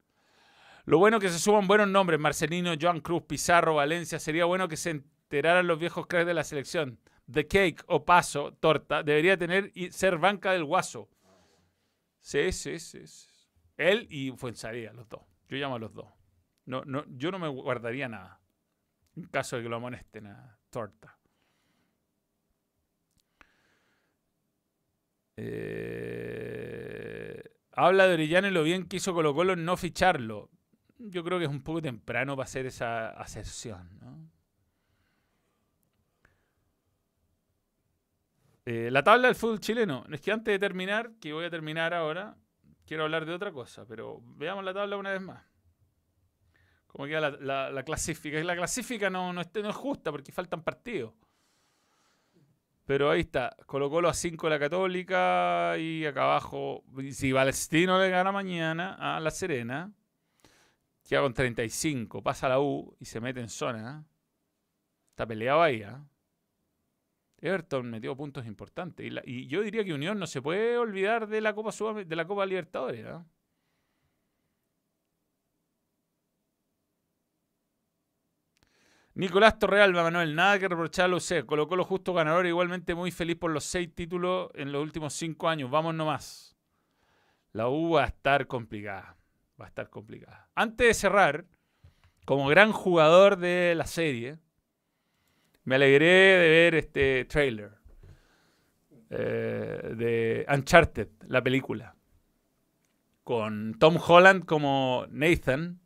[0.85, 2.19] Lo bueno que se suman buenos nombres.
[2.19, 4.19] Marcelino, Joan Cruz, Pizarro, Valencia.
[4.19, 6.99] Sería bueno que se enteraran los viejos cracks de la selección.
[7.31, 11.09] The Cake o Paso, Torta, debería tener y ser banca del Guaso.
[12.21, 13.07] Sí, sí, sí.
[13.07, 13.29] sí.
[13.77, 15.21] Él y Fuensalía, los dos.
[15.49, 16.07] Yo llamo a los dos.
[16.65, 18.39] No, no, yo no me guardaría nada.
[19.15, 21.17] En caso de que lo amonesten a Torta.
[25.37, 30.49] Eh, habla de Orellana y lo bien que hizo Colo Colo en no ficharlo.
[30.97, 33.99] Yo creo que es un poco temprano para hacer esa aserción.
[33.99, 34.29] ¿no?
[38.65, 40.05] Eh, la tabla del fútbol chileno.
[40.11, 42.35] Es que antes de terminar, que voy a terminar ahora,
[42.85, 45.43] quiero hablar de otra cosa, pero veamos la tabla una vez más.
[46.87, 48.41] ¿Cómo queda la, la, la clasifica?
[48.43, 51.13] La clasifica no, no es justa porque faltan partidos.
[52.85, 58.09] Pero ahí está, Colo Colo a 5 la Católica y acá abajo, si Palestino le
[58.09, 59.91] gana mañana a La Serena,
[61.07, 64.05] queda con 35, pasa a la U y se mete en zona.
[65.11, 65.81] Está peleado ahí.
[65.81, 65.95] ¿eh?
[67.37, 69.05] Everton metió puntos importantes.
[69.25, 71.71] Y, yo diría que Unión no se puede olvidar de la Copa,
[72.03, 73.05] de la Copa Libertadores.
[73.05, 73.19] ¿eh?
[79.13, 81.45] Nicolás Torrealba, Manuel, nada que reprocharlo usted.
[81.45, 85.47] Colocó lo justo ganador, igualmente muy feliz por los seis títulos en los últimos cinco
[85.47, 85.69] años.
[85.71, 86.57] Vamos nomás.
[87.53, 89.15] La U va a estar complicada.
[89.59, 90.49] Va a estar complicada.
[90.55, 91.45] Antes de cerrar,
[92.25, 94.37] como gran jugador de la serie,
[95.63, 97.71] me alegré de ver este trailer
[99.09, 101.95] eh, de Uncharted, la película.
[103.23, 105.79] Con Tom Holland como Nathan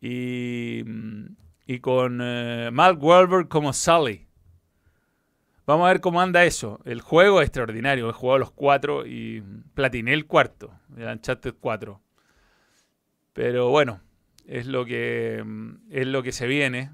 [0.00, 0.84] y
[1.66, 4.26] y con eh, Mark Wahlberg como Sully.
[5.66, 6.80] Vamos a ver cómo anda eso.
[6.84, 8.10] El juego es extraordinario.
[8.10, 9.42] He jugado los cuatro y
[9.74, 12.00] platiné el cuarto, el Uncharted 4.
[13.32, 14.00] Pero bueno,
[14.46, 15.44] es lo que,
[15.90, 16.90] es lo que se viene.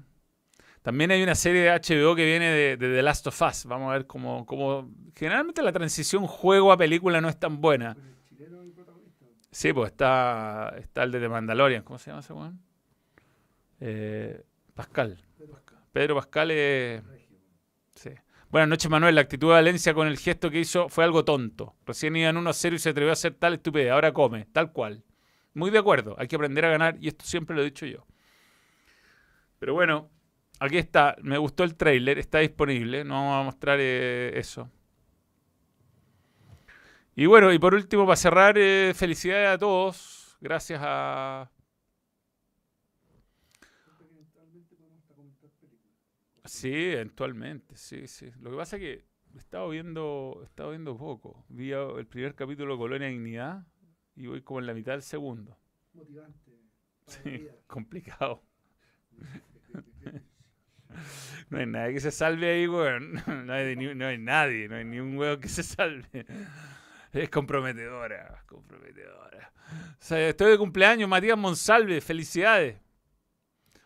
[0.81, 3.65] También hay una serie de HBO que viene de, de The Last of Us.
[3.65, 4.89] Vamos a ver cómo, cómo...
[5.15, 7.97] Generalmente la transición juego a película no es tan buena.
[9.51, 11.83] Sí, pues está, está el de The Mandalorian.
[11.83, 12.61] ¿Cómo se llama ese weón?
[13.79, 15.19] Eh, Pascal.
[15.91, 17.01] Pedro Pascal es...
[17.95, 18.11] Sí.
[18.49, 19.15] Buenas noches, Manuel.
[19.15, 21.75] La actitud de Valencia con el gesto que hizo fue algo tonto.
[21.85, 23.91] Recién iban 1 a 0 y se atrevió a hacer tal estupidez.
[23.91, 25.03] Ahora come, tal cual.
[25.53, 26.15] Muy de acuerdo.
[26.17, 28.05] Hay que aprender a ganar y esto siempre lo he dicho yo.
[29.59, 30.09] Pero bueno,
[30.59, 31.15] aquí está.
[31.21, 32.19] Me gustó el trailer.
[32.19, 33.03] Está disponible.
[33.03, 34.69] No vamos a mostrar eh, eso.
[37.15, 40.37] Y bueno, y por último, para cerrar, eh, felicidades a todos.
[40.39, 41.51] Gracias a
[46.49, 48.31] Sí, eventualmente, sí, sí.
[48.39, 51.45] Lo que pasa es que he estado viendo, he estado viendo poco.
[51.47, 53.67] Vi el primer capítulo de Colonia Dignidad
[54.19, 55.57] y voy como en la mitad del segundo.
[55.93, 56.51] Motivante.
[57.07, 58.43] Sí, complicado.
[61.49, 63.23] no hay nadie que se salve ahí, weón.
[63.45, 66.25] No hay, ni, no hay nadie, no hay ni un weón que se salve.
[67.13, 69.53] Es comprometedora, comprometedora.
[69.93, 72.77] O sea, estoy de cumpleaños, Matías Monsalve, felicidades.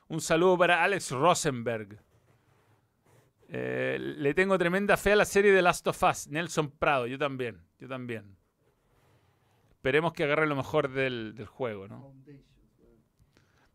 [0.08, 2.00] Un saludo para Alex Rosenberg.
[3.50, 6.28] Eh, le tengo tremenda fe a la serie de Last of Us.
[6.28, 7.62] Nelson Prado, yo también.
[7.78, 8.36] Yo también.
[9.84, 12.16] Esperemos que agarre lo mejor del, juego, ¿no?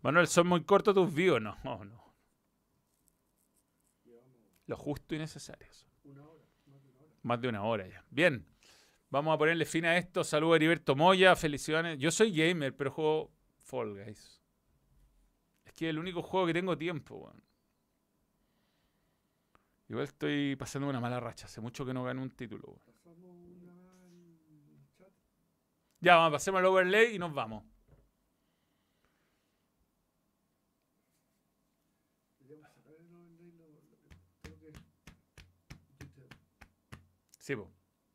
[0.00, 1.38] Manuel, ¿son muy cortos tus vivos?
[1.42, 2.14] No, no, no.
[4.64, 5.68] Lo justo y necesario.
[7.24, 8.02] Más de una hora ya.
[8.08, 8.46] Bien.
[9.10, 10.24] Vamos a ponerle fin a esto.
[10.24, 11.36] Saludos a Heriberto Moya.
[11.36, 11.98] Felicidades.
[11.98, 14.42] Yo soy gamer, pero juego Fall Guys.
[15.66, 17.42] Es que es el único juego que tengo tiempo, weón.
[19.90, 21.44] Igual estoy pasando una mala racha.
[21.44, 22.80] Hace mucho que no gano un título.
[26.00, 27.64] Ya, vamos, pasemos al overlay y nos vamos.
[37.38, 37.72] Sí, po,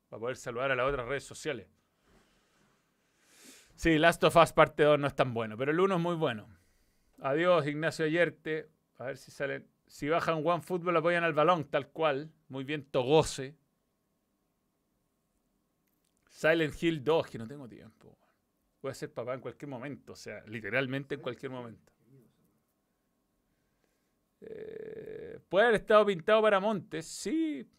[0.09, 1.67] para poder saludar a las otras redes sociales.
[3.75, 6.15] Sí, Last of Us parte 2 no es tan bueno, pero el 1 es muy
[6.15, 6.47] bueno.
[7.19, 8.69] Adiós, Ignacio Ayerte.
[8.97, 9.67] A ver si salen.
[9.87, 12.31] Si bajan One Football apoyan al balón, tal cual.
[12.47, 13.57] Muy bien, Togose.
[16.33, 18.17] Silent Hill 2, que no tengo tiempo.
[18.81, 21.93] Voy a ser papá en cualquier momento, o sea, literalmente en cualquier momento.
[24.41, 27.05] Eh, ¿Puede haber estado pintado para Montes?
[27.05, 27.69] Sí.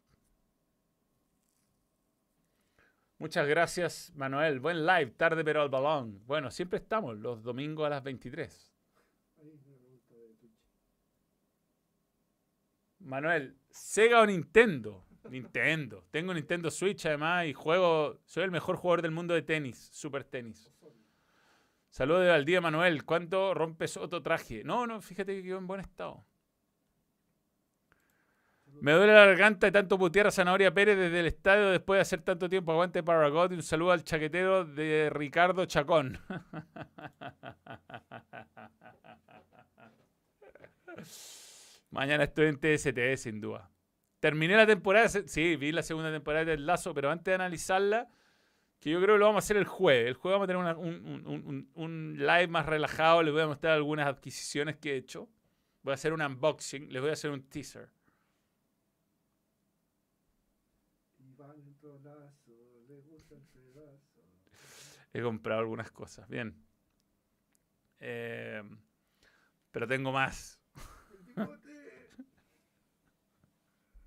[3.19, 4.61] Muchas gracias, Manuel.
[4.61, 6.25] Buen live, tarde pero al balón.
[6.25, 8.73] Bueno, siempre estamos los domingos a las 23.
[13.01, 15.05] Manuel, ¿Sega o Nintendo?
[15.31, 16.05] Nintendo.
[16.11, 18.21] Tengo Nintendo Switch además y juego.
[18.25, 20.71] Soy el mejor jugador del mundo de tenis, super tenis.
[21.91, 23.05] Saludos al día, Manuel.
[23.05, 24.65] ¿Cuánto rompes otro traje?
[24.65, 26.25] No, no, fíjate que quedó en buen estado.
[28.81, 32.03] Me duele la garganta de tanto putear a Zanahoria Pérez desde el estadio después de
[32.03, 32.73] hacer tanto tiempo.
[32.73, 36.19] Aguante Paragot y un saludo al chaquetero de Ricardo Chacón.
[41.91, 43.71] Mañana estoy en TST, sin duda.
[44.25, 48.09] Terminé la temporada, sí, vi la segunda temporada del Lazo, pero antes de analizarla,
[48.81, 50.07] que yo creo que lo vamos a hacer el jueves.
[50.07, 53.75] El jueves vamos a tener un, un, un, live más relajado, les voy a mostrar
[53.75, 55.29] algunas adquisiciones que he hecho.
[55.83, 57.91] Voy a hacer un unboxing, les voy a hacer un teaser.
[65.13, 66.65] He comprado algunas cosas, bien.
[68.01, 68.63] Eh,
[69.71, 70.59] pero tengo más.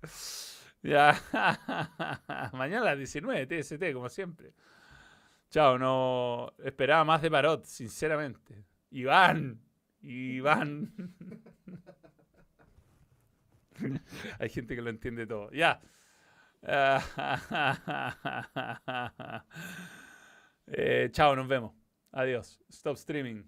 [0.82, 1.14] ya.
[2.52, 4.52] Mañana a las 19, TST, como siempre.
[5.50, 8.64] Chao, no esperaba más de Parot, sinceramente.
[8.90, 9.60] Iván,
[10.02, 10.92] Iván.
[14.38, 15.50] Hay gente que lo entiende todo.
[15.52, 15.80] Ya.
[20.66, 21.74] eh, chao, nos vemos.
[22.12, 22.60] Adiós.
[22.70, 23.44] Stop streaming.